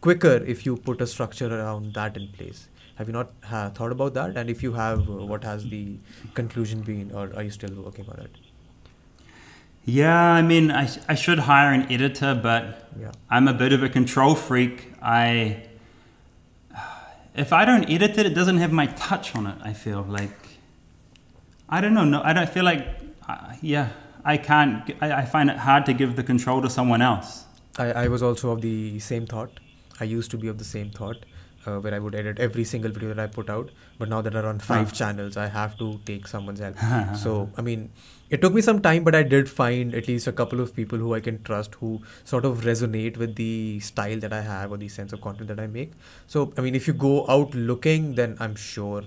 [0.00, 2.67] quicker if you put a structure around that in place.
[2.98, 4.36] Have you not ha- thought about that?
[4.36, 5.96] And if you have, uh, what has the
[6.34, 8.30] conclusion been, or are you still working on it?
[9.84, 13.12] Yeah, I mean, I, I should hire an editor, but Yeah.
[13.30, 14.92] I'm a bit of a control freak.
[15.00, 15.62] I
[17.34, 19.56] if I don't edit it, it doesn't have my touch on it.
[19.62, 20.36] I feel like
[21.68, 22.04] I don't know.
[22.04, 22.86] No, I don't feel like
[23.28, 23.90] uh, yeah.
[24.24, 24.90] I can't.
[25.00, 27.44] I find it hard to give the control to someone else.
[27.78, 29.60] I, I was also of the same thought.
[30.00, 31.24] I used to be of the same thought,
[31.66, 33.70] uh, where I would edit every single video that I put out.
[33.98, 34.94] But now that I run five Huh.
[34.94, 36.76] channels, I have to take someone's help.
[37.24, 37.90] so I mean,
[38.30, 40.98] it took me some time, but I did find at least a couple of people
[40.98, 44.76] who I can trust, who sort of resonate with the style that I have or
[44.76, 45.92] the sense of content that I make.
[46.26, 49.02] So I mean, if you go out looking, then I'm sure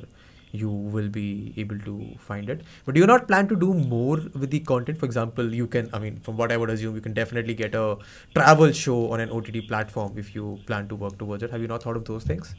[0.52, 2.62] you will be able to find it.
[2.86, 4.98] But do you not plan to do more with the content?
[5.00, 7.74] For example, you can, I mean, from what I would assume, you can definitely get
[7.76, 7.98] a
[8.36, 11.52] travel show on an OTT platform if you plan to work towards it.
[11.52, 12.54] Have you not thought of those things?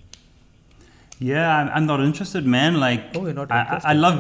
[1.18, 2.80] Yeah, I'm, I'm not interested, man.
[2.80, 4.18] Like, Oh, you're not I- I, love,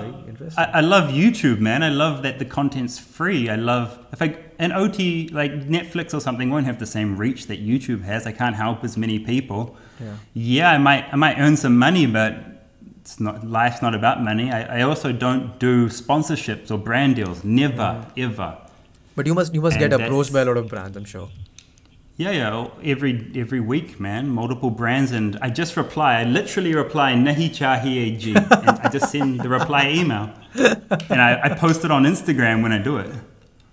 [0.56, 1.82] I, I love YouTube, man.
[1.82, 3.48] I love that the content's free.
[3.48, 7.48] I love if I an OT like Netflix or something won't have the same reach
[7.48, 8.24] that YouTube has.
[8.24, 9.76] I can't help as many people.
[9.98, 10.14] Yeah.
[10.34, 12.34] Yeah, I might, I might earn some money, but
[13.02, 13.44] it's not.
[13.44, 14.52] Life's not about money.
[14.52, 17.42] I, I also don't do sponsorships or brand deals.
[17.42, 18.06] Never, mm.
[18.16, 18.58] ever.
[19.16, 21.28] But you must you must get approached by a lot of brands, I'm sure.
[22.16, 22.68] Yeah, yeah.
[22.84, 26.20] Every every week, man, multiple brands, and I just reply.
[26.20, 31.40] I literally reply nahi chahiye ji, and I just send the reply email, and I,
[31.42, 33.10] I post it on Instagram when I do it.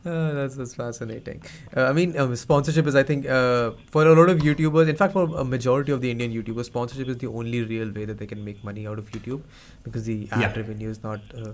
[0.05, 1.41] Uh, that's that's fascinating.
[1.75, 4.87] Uh, I mean, um, sponsorship is, I think, uh, for a lot of YouTubers.
[4.87, 8.05] In fact, for a majority of the Indian YouTubers, sponsorship is the only real way
[8.05, 9.41] that they can make money out of YouTube,
[9.83, 10.53] because the ad Yeah.
[10.61, 11.51] revenue is not uh,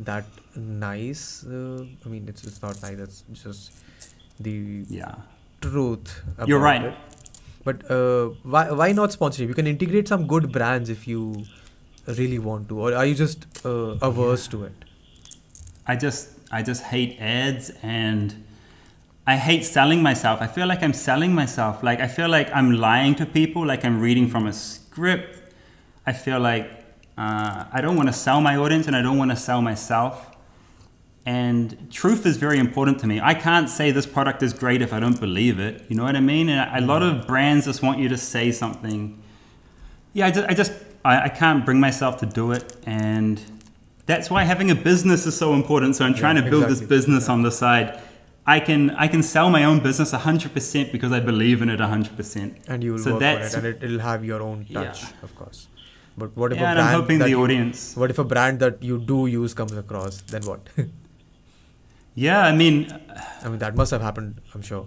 [0.00, 0.24] that
[0.56, 1.44] nice.
[1.46, 2.98] Uh, I mean, it's it's not nice.
[2.98, 3.72] It's just
[4.40, 4.56] the
[4.90, 5.14] Yeah,
[5.60, 6.20] truth.
[6.46, 6.82] You're right.
[6.82, 6.94] it.
[7.64, 9.48] But uh, why why not sponsorship?
[9.48, 11.22] You can integrate some good brands if you
[12.22, 14.84] really want to, or are you just uh, averse to it?
[15.86, 18.44] I just I just hate ads, and
[19.26, 20.40] I hate selling myself.
[20.40, 21.82] I feel like I'm selling myself.
[21.82, 23.66] Like I feel like I'm lying to people.
[23.66, 25.52] Like I'm reading from a script.
[26.06, 26.70] I feel like
[27.16, 30.36] uh, I don't want to sell my audience and I don't want to sell myself.
[31.26, 33.18] And truth is very important to me.
[33.18, 35.86] I can't say this product is great if I don't believe it.
[35.88, 36.50] You know what I mean?
[36.50, 39.22] And a lot of brands just want you to say something.
[40.12, 42.76] Yeah, I just, I, just I, I can't bring myself to do it.
[42.84, 43.40] And
[44.06, 45.96] that's why having a business is so important.
[45.96, 46.86] So I'm trying Yeah, to build exactly.
[46.86, 47.32] this business Yeah.
[47.34, 48.00] on the side.
[48.46, 52.56] I can I can sell my own business 100% because I believe in it 100%.
[52.68, 55.22] and you will So work on it and it, it'll have your own touch Yeah.
[55.28, 55.60] of course
[56.22, 57.96] but what if Yeah, a and I'm brand hoping that the you, audience.
[57.96, 60.68] what if a brand that you do use comes across then what
[62.26, 62.76] Yeah, I mean,
[63.44, 64.86] i mean that must have happened i'm sure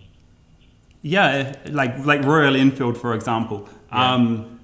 [1.01, 3.57] Yeah, like like Royal Enfield, for example.
[3.67, 4.13] Yeah.
[4.13, 4.56] Um,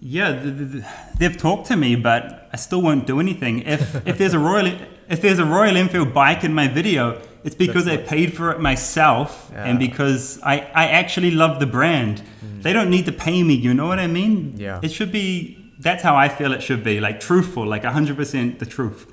[0.00, 0.84] yeah, th- th- th-
[1.18, 3.60] they've talked to me, but I still won't do anything.
[3.62, 4.66] If if there's a Royal
[5.08, 8.50] if there's a Royal Enfield bike in my video, it's because I That's paid for
[8.52, 9.64] it myself Yeah.
[9.64, 12.22] and because I, I actually love the brand.
[12.44, 12.62] Mm.
[12.62, 13.54] They don't need to pay me.
[13.54, 14.54] You know what I mean?
[14.56, 14.80] Yeah.
[14.82, 15.56] It should be.
[15.80, 17.00] That's how I feel it should be.
[17.00, 19.06] Like truthful, like 100% the truth.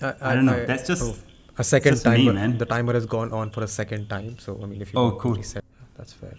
[0.00, 1.14] I don't know, that's just- oh,
[1.58, 2.58] a second just me, timer man.
[2.58, 5.12] the timer has gone on for a second time so i mean if you Oh,
[5.20, 5.34] cool.
[5.34, 5.62] reset
[5.98, 6.34] that's fair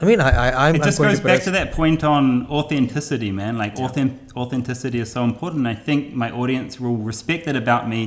[0.00, 3.30] i mean i, I i'm it just I'm goes back to that point on authenticity,
[3.32, 3.58] man.
[3.62, 3.84] Like Yeah.
[3.86, 5.66] authentic, authenticity is so important.
[5.66, 8.00] I think my audience will respect it about me,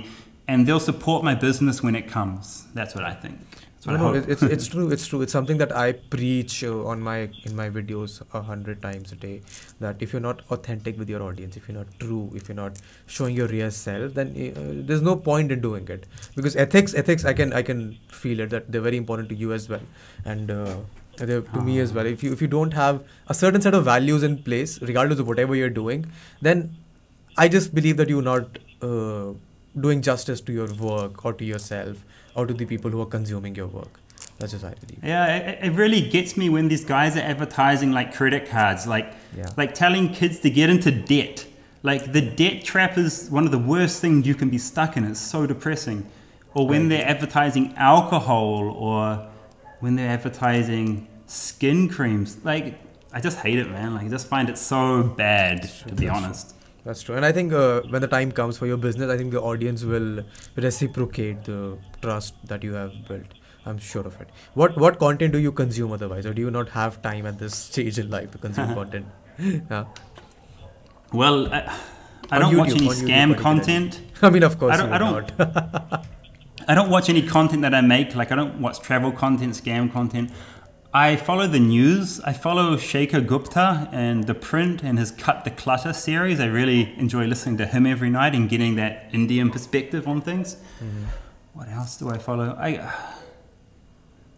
[0.48, 2.66] and they'll support my business when it comes.
[2.74, 3.38] That's what I think.
[3.76, 4.88] That's what no, I no, it's it's true.
[4.96, 5.22] It's true.
[5.24, 7.18] It's something that I preach uh, on my
[7.48, 9.36] in my videos a hundred times a day.
[9.80, 12.82] That if you're not authentic with your audience, if you're not true, if you're not
[13.18, 16.08] showing your real self, then uh, there's no point in doing it.
[16.36, 19.54] Because ethics, ethics, I can I can feel it that they're very important to you
[19.54, 19.88] as well,
[20.26, 20.76] and uh,
[21.18, 22.06] to me as well.
[22.06, 25.28] If you if you don't have a certain set of values in place, regardless of
[25.28, 26.06] whatever you're doing,
[26.42, 26.76] then
[27.38, 29.34] I just believe that you're not uh,
[29.80, 32.04] doing justice to your work or to yourself
[32.36, 34.00] or to the people who are consuming your work.
[34.40, 35.00] That's just I believe.
[35.04, 39.14] Yeah, it, it really gets me when these guys are advertising like credit cards, like
[39.38, 39.50] Yeah.
[39.58, 41.46] like telling kids to get into debt.
[41.84, 45.04] Like the debt trap is one of the worst things you can be stuck in.
[45.04, 46.06] It's so depressing.
[46.56, 49.28] Or when they're advertising alcohol, or
[49.84, 52.38] when they're advertising skin creams.
[52.50, 52.76] Like
[53.12, 53.94] I just hate it, man.
[53.96, 56.56] Like I just find it so bad, to be honest.
[56.86, 57.16] That's true.
[57.16, 59.84] And I think uh, when the time comes for your business, I think the audience
[59.94, 60.24] will
[60.56, 63.36] reciprocate the trust that you have built.
[63.66, 64.30] I'm sure of it.
[64.62, 67.56] What what content do you consume otherwise, or do you not have time at this
[67.68, 69.06] stage in life to consume content?
[69.40, 69.86] Yeah.
[71.22, 71.62] Well, I,
[72.32, 74.02] I don't watch any on YouTube scam content.
[74.22, 76.06] I mean, of course, I don't- I would don't- not.
[76.68, 78.16] I don't watch any content that I make.
[78.16, 80.32] Like I don't watch travel content, scam content.
[80.96, 82.20] I follow the news.
[82.22, 86.40] I follow Shekhar Gupta and The Print and his Cut the Clutter series.
[86.40, 90.56] I really enjoy listening to him every night and getting that Indian perspective on things.
[90.84, 91.04] Mm-hmm.
[91.54, 92.56] What else do I follow?
[92.60, 92.94] I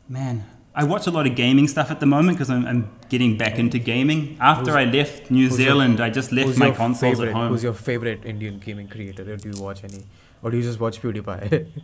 [0.08, 3.38] man, I watch a lot of gaming stuff at the moment because I'm, I'm getting
[3.38, 4.38] back into gaming.
[4.40, 7.36] After Who's- I left New who's your- Zealand, I just left my consoles favorite, at
[7.36, 7.50] home.
[7.50, 9.24] Who's your favorite Indian gaming creator?
[9.32, 10.06] Or do you watch any,
[10.42, 11.68] or do you just watch PewDiePie?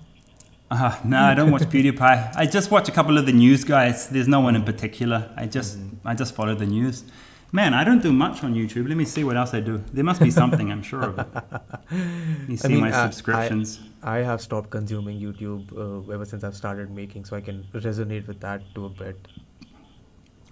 [0.71, 2.33] Uh, no, I don't watch PewDiePie.
[2.35, 4.07] I just watch a couple of the news guys.
[4.07, 5.29] There's no one in particular.
[5.35, 7.03] I just I just follow the news.
[7.51, 8.87] Man, I don't do much on YouTube.
[8.87, 9.83] Let me see what else I do.
[9.91, 10.71] There must be something.
[10.71, 11.27] I'm sure of it.
[11.35, 13.81] Let me see mean, my uh, I- subscriptions.
[14.01, 18.25] I have stopped consuming YouTube uh, ever since I've started making, so I can resonate
[18.27, 19.27] with that to a bit.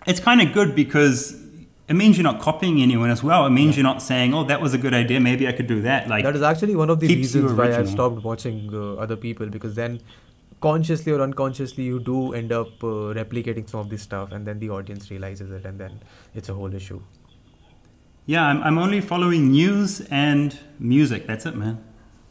[0.05, 1.33] it's kind of good because
[1.89, 3.47] it means you're not copying anyone as well.
[3.47, 5.19] It means you're not saying, "Oh, that was a good idea.
[5.19, 7.89] Maybe I could do that." Like that is actually one of the reasons why I've
[7.89, 9.99] stopped watching uh, other people because then
[10.61, 14.59] consciously or unconsciously you do end up uh, replicating some of this stuff and then
[14.59, 15.99] the audience realizes it and then
[16.35, 17.01] it's a whole issue.
[18.27, 21.25] Yeah, I'm, I'm only following news and music.
[21.25, 21.83] That's it, man.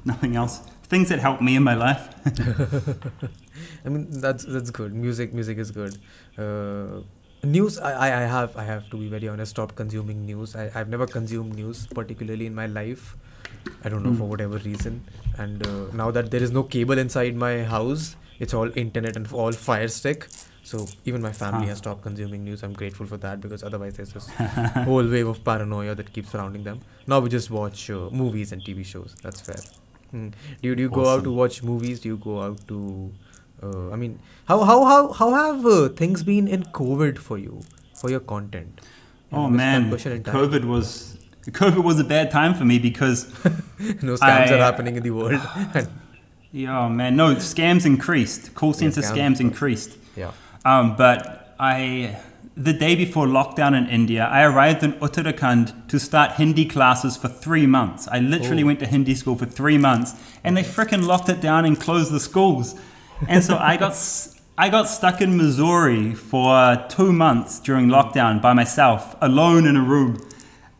[0.05, 0.61] Nothing else.
[0.85, 2.09] Things that help me in my life.
[3.85, 4.95] I mean that's that's good.
[4.95, 5.99] Music music is good.
[6.37, 7.01] Uh,
[7.43, 10.55] news I, I have I have to be very honest stopped consuming news.
[10.57, 13.17] I, I've never consumed news particularly in my life.
[13.85, 14.31] I don't know for Hmm.
[14.31, 15.05] whatever reason.
[15.37, 19.31] And uh, now that there is no cable inside my house, it's all internet and
[19.33, 20.27] all Fire Stick.
[20.63, 21.71] So even my family Ah.
[21.71, 22.63] has stopped consuming news.
[22.63, 24.29] I'm grateful for that because otherwise there's this
[24.89, 26.81] whole wave of paranoia that keeps surrounding them.
[27.07, 29.15] Now we just watch uh, movies and TV shows.
[29.23, 29.61] That's fair.
[30.15, 30.33] Mm.
[30.63, 32.01] Do you, do you go out to watch movies?
[32.01, 33.13] Do you go out to?
[33.63, 37.61] Uh, I mean, how how how how have uh, things been in COVID for you
[37.95, 38.81] for your content?
[39.33, 39.91] oh I man.
[39.91, 43.27] COVID was COVID was a bad time for me because
[44.03, 45.41] no scams are happening in the world.
[46.51, 48.55] Yeah, man, no scams increased.
[48.55, 49.99] Call center scams, scams increased.
[50.17, 50.33] yeah.
[50.65, 52.19] Um, but I,
[52.57, 57.29] the day before lockdown in India, I arrived in Uttarakhand to start Hindi classes for
[57.29, 58.09] three months.
[58.11, 58.67] I literally Oh.
[58.67, 62.13] went to Hindi school for three months, and they freaking locked it down and closed
[62.13, 62.75] the schools.
[63.27, 63.95] And so I got
[64.57, 69.83] I got stuck in Mussoorie for two months during lockdown by myself, alone in a
[69.83, 70.19] room,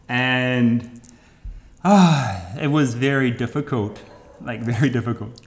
[0.09, 1.01] and
[1.85, 4.03] ah, it was very difficult,
[4.41, 5.41] like very difficult.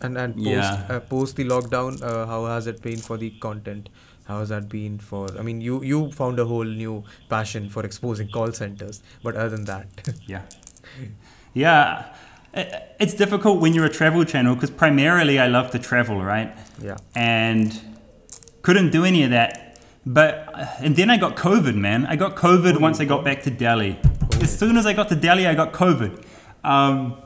[0.00, 0.86] And and post Yeah.
[0.88, 3.88] uh, post the lockdown, uh, how has it been for the content?
[4.24, 5.28] How has that been for?
[5.38, 9.50] I mean, you you found a whole new passion for exposing call centers, but other
[9.56, 9.86] than that,
[10.26, 10.42] Yeah.
[11.54, 12.04] Yeah.
[12.56, 16.50] I- It's difficult when you're a travel channel because primarily I love to travel, right?
[16.82, 17.78] yeah, And
[18.62, 19.60] couldn't do any of that.
[20.06, 22.06] But, uh, and then I got COVID, man.
[22.06, 23.98] I got COVID once I got back to Delhi.
[24.42, 26.22] As soon as I got to Delhi, I got COVID.
[26.62, 27.16] Um,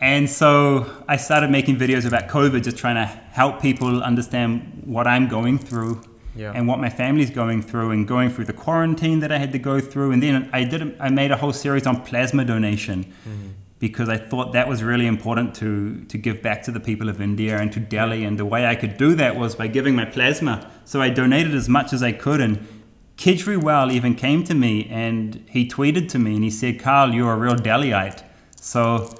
[0.00, 5.06] and so I started making videos about COVID, just trying to help people understand what
[5.06, 6.00] I'm going through
[6.34, 6.52] Yeah.
[6.54, 9.58] and what my family's going through and going through the quarantine that I had to
[9.58, 10.12] go through.
[10.12, 13.48] And then I did, I made a whole series on plasma donation mm-hmm.
[13.78, 17.20] Because I thought that was really important to, to give back to the people of
[17.20, 18.24] India and to Delhi.
[18.24, 20.70] And the way I could do that was by giving my plasma.
[20.84, 22.40] So I donated as much as I could.
[22.40, 22.66] And
[23.18, 27.32] Kejriwal even came to me and he tweeted to me and he said, Karl, you're
[27.32, 28.22] a real Delhiite.
[28.58, 29.10] So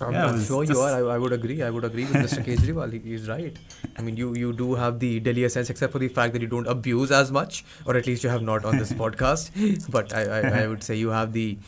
[0.00, 1.10] I'm, yeah, was sure you are.
[1.10, 1.62] I, I would agree.
[1.62, 2.44] I would agree with Mr.
[2.46, 2.92] Kejriwal.
[2.92, 3.56] He, he's right.
[3.96, 6.48] I mean, you you do have the Delhi essence, except for the fact that you
[6.48, 9.50] don't abuse as much, or at least you have not on this podcast.
[9.90, 11.58] But I, I, I would say you have the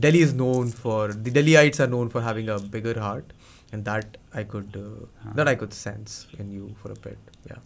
[0.00, 3.32] Delhi is known for the Delhiites are known for having a bigger heart,
[3.72, 7.18] and that I could uh, that I could sense in you for a bit.
[7.48, 7.56] Yeah.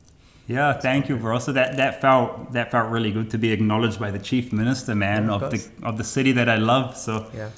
[0.47, 1.39] Yeah, thank you, bro.
[1.39, 4.95] So that, that felt that felt really good to be acknowledged by the chief minister,
[4.95, 6.97] man, Yeah, of of the of the city that I love.
[6.97, 7.51] So Yeah.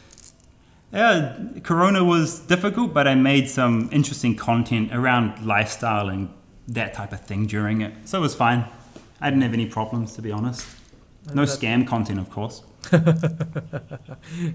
[0.92, 6.28] yeah, Corona was difficult, but I made some interesting content around lifestyle and
[6.66, 7.92] that type of thing during it.
[8.04, 8.64] So it was fine.
[9.20, 10.66] I didn't have any problems, to be honest.
[11.34, 12.62] No scam content, of course.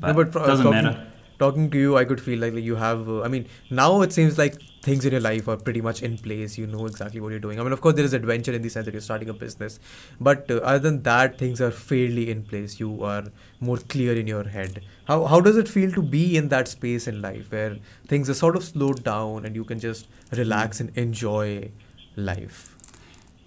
[0.02, 1.08] No, But, but, uh, doesn't talking, matter.
[1.40, 3.10] Talking to you, I could feel like, like you have.
[3.10, 6.18] Uh, I mean, now it seems like things in your life are pretty much in
[6.18, 6.58] place.
[6.58, 7.60] You know exactly what you're doing.
[7.60, 9.80] I mean, of course, there is adventure in the sense that you're starting a business,
[10.20, 12.80] but uh, other than that, things are fairly in place.
[12.80, 13.26] You are
[13.60, 14.82] more clear in your head.
[15.06, 18.34] How how does it feel to be in that space in life where things are
[18.34, 21.72] sort of slowed down and you can just relax and enjoy
[22.16, 22.76] life?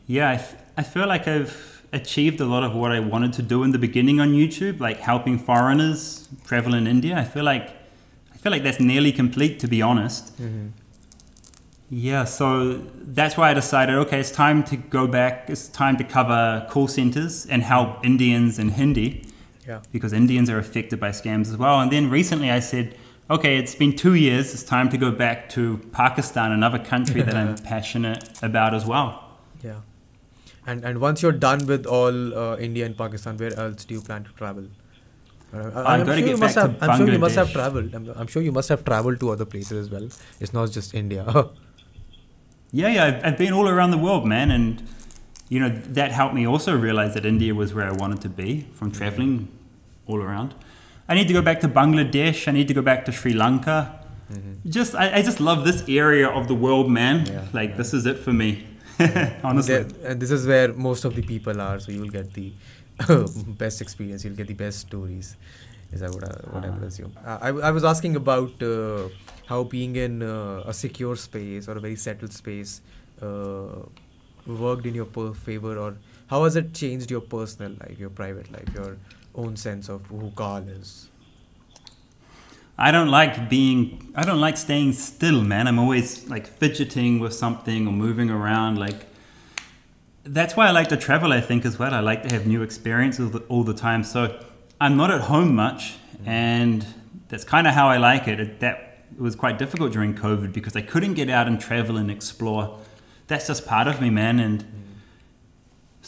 [0.06, 3.42] Yeah, I, f- I feel like I've achieved a lot of what I wanted to
[3.42, 7.16] do in the beginning on YouTube, like helping foreigners travel in India.
[7.16, 7.70] I feel like
[8.34, 10.36] I feel like that's nearly complete, to be honest.
[10.40, 10.68] Mm-hmm.
[11.90, 15.48] Yeah, so that's why I decided, okay, it's time to go back.
[15.48, 19.24] It's time to cover call centers and help Indians in Hindi
[19.66, 19.80] Yeah.
[19.90, 21.80] because Indians are affected by scams as well.
[21.80, 22.94] And then recently I said,
[23.30, 24.52] okay, it's been two years.
[24.52, 29.24] It's time to go back to Pakistan, another country that I'm passionate about as well.
[30.68, 34.02] And and once you're done with all uh, India and Pakistan, where else do you
[34.08, 34.66] plan to travel?
[35.52, 37.94] Uh, I'm sure you must have, I'm sure you must have traveled.
[37.94, 40.08] I'm, I'm sure you must have traveled to other places as well.
[40.40, 41.24] It's not just India.
[42.70, 44.86] Yeah, yeah, I've, I've been all around the world, man, and
[45.48, 48.66] you know that helped me also realize that India was where I wanted to be
[48.72, 49.48] from traveling
[50.06, 50.54] all around.
[51.08, 52.46] I need to go back to Bangladesh.
[52.46, 53.78] I need to go back to Sri Lanka.
[54.66, 57.24] Just, I, I just love this area of the world, man.
[57.24, 57.76] Yeah, like yeah.
[57.76, 58.66] this is it for me,
[59.42, 59.86] honestly.
[60.04, 62.52] And this is where most of the people are, so you'll get the
[63.46, 64.24] best experience.
[64.24, 65.36] You'll get the best stories.
[65.92, 67.12] Is that what I, what I would assume?
[67.24, 69.08] Uh, I, I was asking about uh,
[69.46, 72.82] how being in uh, a secure space or a very settled space
[73.22, 73.82] uh,
[74.46, 75.96] worked in your per- favor, or
[76.28, 78.98] how has it changed your personal life, your private life, your
[79.34, 81.08] own sense of who Karl is?
[82.78, 85.66] I don't like being, I don't like staying still, man.
[85.66, 88.78] I'm always like fidgeting with something or moving around.
[88.78, 89.06] Like,
[90.22, 91.92] that's why I like to travel, I think, as well.
[91.92, 94.04] I like to have new experiences all the, all the time.
[94.04, 94.40] So
[94.80, 96.28] I'm not at home much, mm.
[96.28, 96.86] and
[97.28, 98.38] that's kind of how I like it.
[98.38, 98.60] it.
[98.60, 102.10] That it was quite difficult during COVID because I couldn't get out and travel and
[102.10, 102.78] explore.
[103.26, 104.38] That's just part of me, man.
[104.38, 104.66] And mm.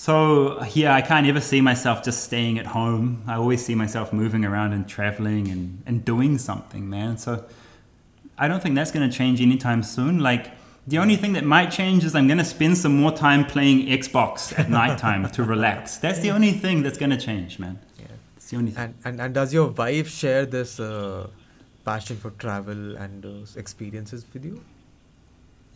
[0.01, 3.22] So, yeah, I can't ever see myself just staying at home.
[3.26, 7.18] I always see myself moving around and traveling and, and doing something, man.
[7.18, 7.44] So,
[8.38, 10.20] I don't think that's going to change anytime soon.
[10.20, 10.53] Like,
[10.86, 13.88] the only thing that might change is I'm going to spend some more time playing
[13.88, 15.98] Xbox at nighttime to relax.
[15.98, 17.78] That's the only thing that's going to change, man.
[17.98, 18.07] Yeah.
[18.38, 18.82] It's the only thing.
[18.82, 21.28] And, and and does your wife share this uh,
[21.84, 24.64] passion for travel and uh, experiences with you?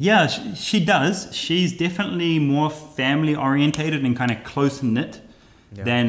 [0.04, 1.14] Yeah, she, she does.
[1.42, 5.12] She's definitely more family orientated and kind of close knit
[5.76, 5.84] Yeah.
[5.90, 6.06] than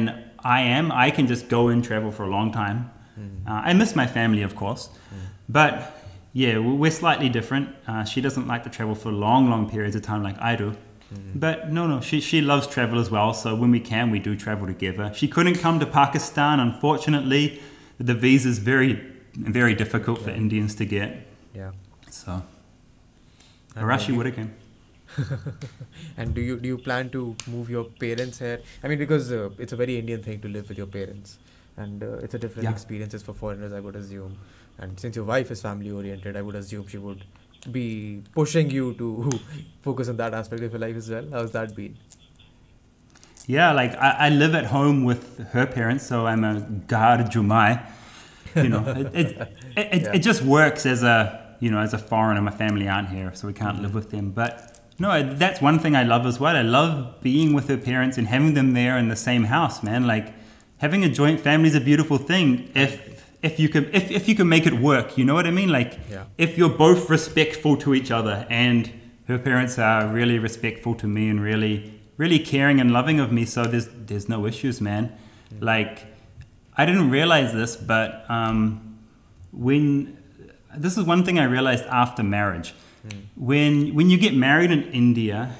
[0.58, 0.92] I am.
[1.06, 2.78] I can just go and travel for a long time.
[3.18, 3.48] Mm.
[3.50, 4.82] Uh, I miss my family, of course,
[5.58, 5.72] but
[6.42, 7.66] yeah, we- we're slightly different.
[7.90, 10.68] Uh, she doesn't like to travel for long, long periods of time like I do.
[11.34, 13.32] But no, no, she, she loves travel as well.
[13.32, 15.12] So when we can, we do travel together.
[15.14, 17.60] She couldn't come to Pakistan, unfortunately.
[17.98, 18.92] The visa is very,
[19.34, 21.08] very difficult for Indians to get.
[21.54, 21.70] Yeah.
[22.10, 22.42] So
[23.76, 24.54] And Arashi then- would came.
[26.16, 28.60] and do you do you plan to move your parents here?
[28.82, 31.38] I mean, because uh, it's a very Indian thing to live with your parents,
[31.76, 32.72] and uh, it's a different Yeah.
[32.72, 34.36] experiences for foreigners, I would assume.
[34.78, 37.24] And since your wife is family oriented, I would assume she would
[37.70, 39.30] be pushing you to
[39.82, 41.28] focus on that aspect of your life as well.
[41.32, 41.96] How's that been?
[43.46, 47.80] Yeah, like I, I live at home with her parents, so I'm a ghar jamai.
[48.56, 49.36] You know, it, it,
[49.76, 52.40] it, it, it just works as a you know as a foreigner.
[52.42, 54.30] My family aren't here, so we can't live with them.
[54.30, 56.56] But no, that's one thing I love as well.
[56.56, 60.06] I love being with her parents and having them there in the same house, man.
[60.06, 60.32] Like
[60.78, 64.34] having a joint family is a beautiful thing if if you can if, if you
[64.34, 65.16] can make it work.
[65.18, 65.68] You know what I mean?
[65.70, 66.24] Like Yeah.
[66.38, 68.90] if you're both respectful to each other and
[69.28, 73.44] her parents are really respectful to me and really really caring and loving of me
[73.44, 75.12] so there's there's no issues man
[75.60, 76.06] like
[76.76, 78.96] i didn't realize this but um,
[79.52, 80.15] when
[80.76, 82.74] this is one thing i realized after marriage.
[83.36, 85.56] When when you get married in india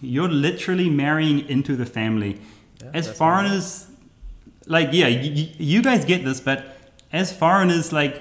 [0.00, 2.32] you're literally marrying into the family.
[2.82, 3.86] Yeah, as foreigners
[4.66, 6.76] like yeah you, you guys get this but
[7.12, 8.14] as foreigners like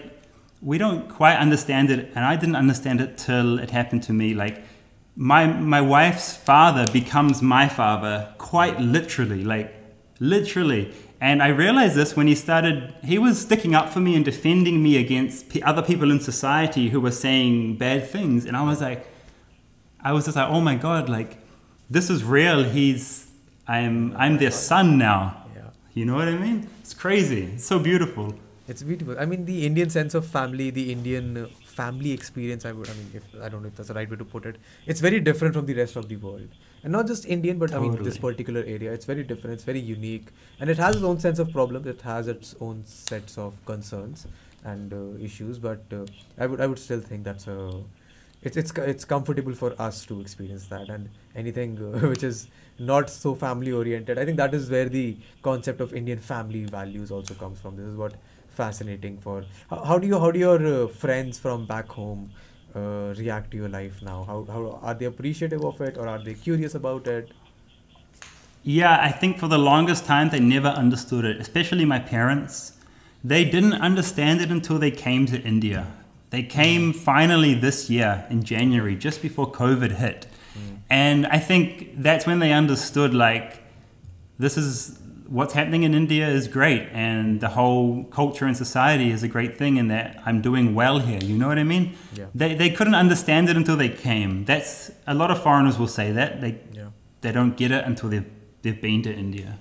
[0.62, 4.34] we don't quite understand it and i didn't understand it till it happened to me.
[4.34, 4.64] Like
[5.16, 9.74] my my wife's father becomes my father quite literally like
[10.20, 10.92] literally
[11.28, 12.76] and i realized this when he started
[13.12, 16.86] he was sticking up for me and defending me against p- other people in society
[16.94, 17.54] who were saying
[17.84, 19.02] bad things and i was like
[20.10, 21.32] i was just like oh my god like
[21.98, 23.06] this is real he's
[23.78, 25.22] i'm i'm their son now
[25.56, 25.70] Yeah.
[25.98, 28.28] you know what i mean it's crazy it's so beautiful
[28.72, 29.16] It's beautiful.
[29.22, 31.42] I mean, the Indian sense of family, the Indian uh,
[31.80, 32.64] family experience.
[32.70, 32.92] I would.
[32.92, 34.60] I mean, if I don't know if that's the right way to put it.
[34.94, 36.54] It's very different from the rest of the world,
[36.84, 38.92] and not just Indian, but I mean this particular area.
[38.92, 39.54] It's very different.
[39.54, 40.28] It's very unique,
[40.60, 41.88] and it has its own sense of problems.
[41.88, 44.28] It has its own sets of concerns
[44.64, 45.60] and uh, issues.
[45.60, 46.06] But uh,
[46.38, 46.62] I would.
[46.62, 47.82] I would still think that's a.
[48.42, 52.48] It's it's it's comfortable for us to experience that, and anything uh, which is
[52.80, 54.20] not so family oriented.
[54.20, 57.78] I think that is where the concept of Indian family values also comes from.
[57.78, 58.16] This is what
[58.50, 62.30] fascinating for how, how do you how do your uh, friends from back home
[62.76, 66.20] uh, react to your life now how, how are they appreciative of it or are
[66.20, 67.32] they curious about it
[68.64, 72.74] Yeah, I think for the longest time they never understood it, especially my parents.
[73.22, 75.82] They didn't understand it until they came to India.
[76.30, 80.28] They came finally this year in January, just before COVID hit.
[80.90, 83.64] And I think that's when they understood like,
[84.38, 89.24] this is what's happening in India is great, and the whole culture and society is
[89.24, 91.20] a great thing, and that I'm doing well here.
[91.22, 91.96] You know what I mean?
[92.14, 92.26] Yeah.
[92.36, 94.46] They, they couldn't understand it until they came.
[94.46, 96.90] That's a lot of foreigners will say that they yeah
[97.22, 98.30] they don't get it until they've
[98.62, 99.58] they've been to India.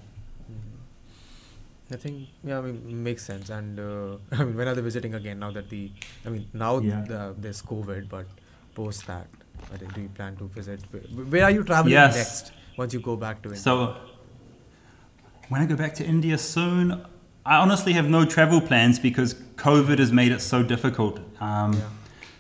[1.94, 5.14] i think yeah i mean makes sense and uh, i mean when are they visiting
[5.18, 5.80] again now that the
[6.26, 7.02] i mean now Yeah.
[7.10, 8.26] the, there's covid but
[8.78, 9.26] post that
[9.94, 12.16] do you plan to visit where, where are you traveling Yes.
[12.22, 13.62] next once you go back to India?
[13.62, 13.74] So
[15.52, 17.04] when I go back to India soon,
[17.44, 21.20] I honestly have no travel plans because COVID has made it so difficult.
[21.40, 21.80] Um, Yeah.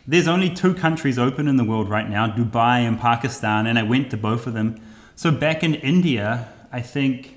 [0.04, 3.84] There's only two countries open in the world right now, Dubai and Pakistan, and I
[3.84, 4.80] went to both of them.
[5.14, 7.36] So back in India, I think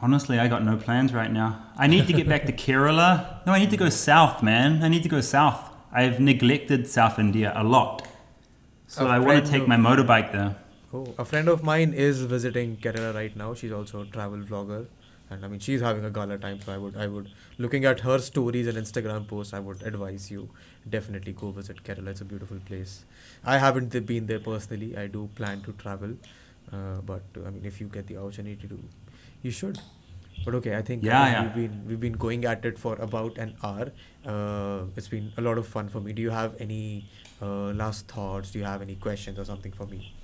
[0.00, 1.50] honestly I got no plans right now.
[1.76, 3.46] I need to get back to Kerala.
[3.46, 4.82] No, I need to go south, man.
[4.82, 5.60] I need to go south.
[5.92, 8.08] I've neglected South India a lot.
[8.88, 10.56] So A I want to take my motorbike there.
[10.96, 13.52] Oh, a friend of mine is visiting Kerala right now.
[13.54, 14.86] She's also a travel vlogger,
[15.30, 16.60] and I mean she's having a gala time.
[16.64, 20.30] So I would, I would, looking at her stories and Instagram posts, I would advise
[20.30, 20.48] you
[20.96, 22.08] definitely go visit Kerala.
[22.14, 23.04] It's a beautiful place.
[23.44, 24.96] I haven't been there personally.
[24.96, 26.14] I do plan to travel,
[26.72, 28.80] uh, but uh, I mean if you get the opportunity to,
[29.42, 29.78] you should.
[30.44, 31.42] But okay, I think uh, Yeah, yeah.
[31.42, 33.92] we've been we've been going at it for about an hour.
[34.34, 36.12] Uh, it's been a lot of fun for me.
[36.12, 37.06] Do you have any
[37.42, 38.52] uh, last thoughts?
[38.52, 40.15] Do you have any questions or something for me?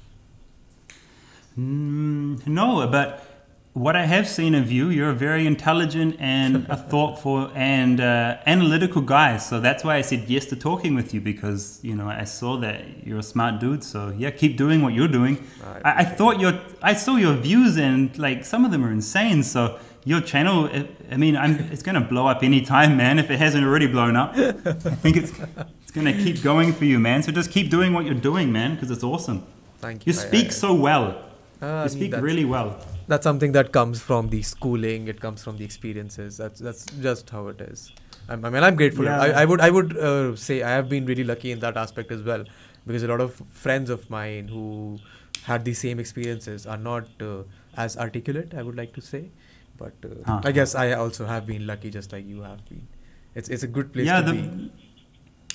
[1.59, 3.27] Mm, no, but
[3.75, 8.37] what I have seen of you, you're a very intelligent and a thoughtful and uh,
[8.47, 9.39] analytical guy.
[9.39, 12.59] So that's why I said yes to talking with you because you know I saw
[12.59, 13.83] that you're a smart dude.
[13.83, 15.43] So yeah, keep doing what you're doing.
[15.85, 19.43] I I, thought your I saw your views and like some of them are insane.
[19.43, 20.69] So your channel,
[21.11, 23.19] I, mean, I'm, it's gonna blow up any time, man.
[23.19, 25.33] If it hasn't already blown up, I think it's
[25.81, 27.23] it's gonna keep going for you, man.
[27.23, 29.47] So just keep doing what you're doing, man, because it's awesome.
[29.79, 30.19] Thank You you.
[30.19, 31.32] Speak so well.
[31.63, 32.77] I You speak really well.
[33.07, 35.09] That's something that comes from the schooling.
[35.09, 36.37] It comes from the experiences.
[36.37, 37.93] That's that's just how it is.
[38.29, 39.05] I'm, I mean, I'm grateful.
[39.05, 39.21] Yeah.
[39.21, 42.11] I, I would I would uh, say I have been really lucky in that aspect
[42.13, 42.45] as well,
[42.87, 44.99] because a lot of friends of mine who
[45.45, 47.43] had the same experiences are not uh,
[47.77, 48.55] as articulate.
[48.55, 49.31] I would like to say,
[49.79, 50.41] but uh, Ah.
[50.45, 52.87] I guess I also have been lucky, just like you have been.
[53.35, 54.73] It's it's a good place yeah, to the, be.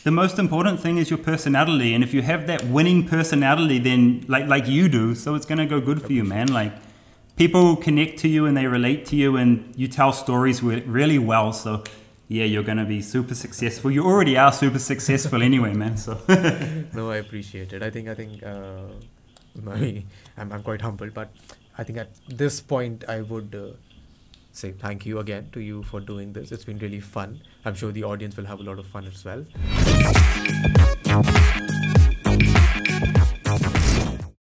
[0.08, 1.94] The most important thing is your personality.
[1.94, 5.66] And if you have that winning personality, then like like you do, so it's gonna
[5.66, 6.48] go good for you, man.
[6.60, 6.74] Like
[7.36, 11.52] people connect to you and they relate to you, and you tell stories really well.
[11.52, 11.84] So
[12.30, 13.92] yeah, you're gonna be super successful.
[13.92, 15.98] You already are super successful anyway, man.
[15.98, 16.12] So
[16.94, 17.84] no, I appreciate it.
[17.84, 18.88] I think I think uh,
[19.62, 20.04] my,
[20.38, 21.34] I'm I'm quite humble, but
[21.78, 23.54] I think at this point I would.
[23.54, 23.76] Uh,
[24.58, 26.52] say thank you again to you for doing this.
[26.52, 27.42] It's been really fun.
[27.64, 29.46] I'm sure the audience will have a lot of fun as well.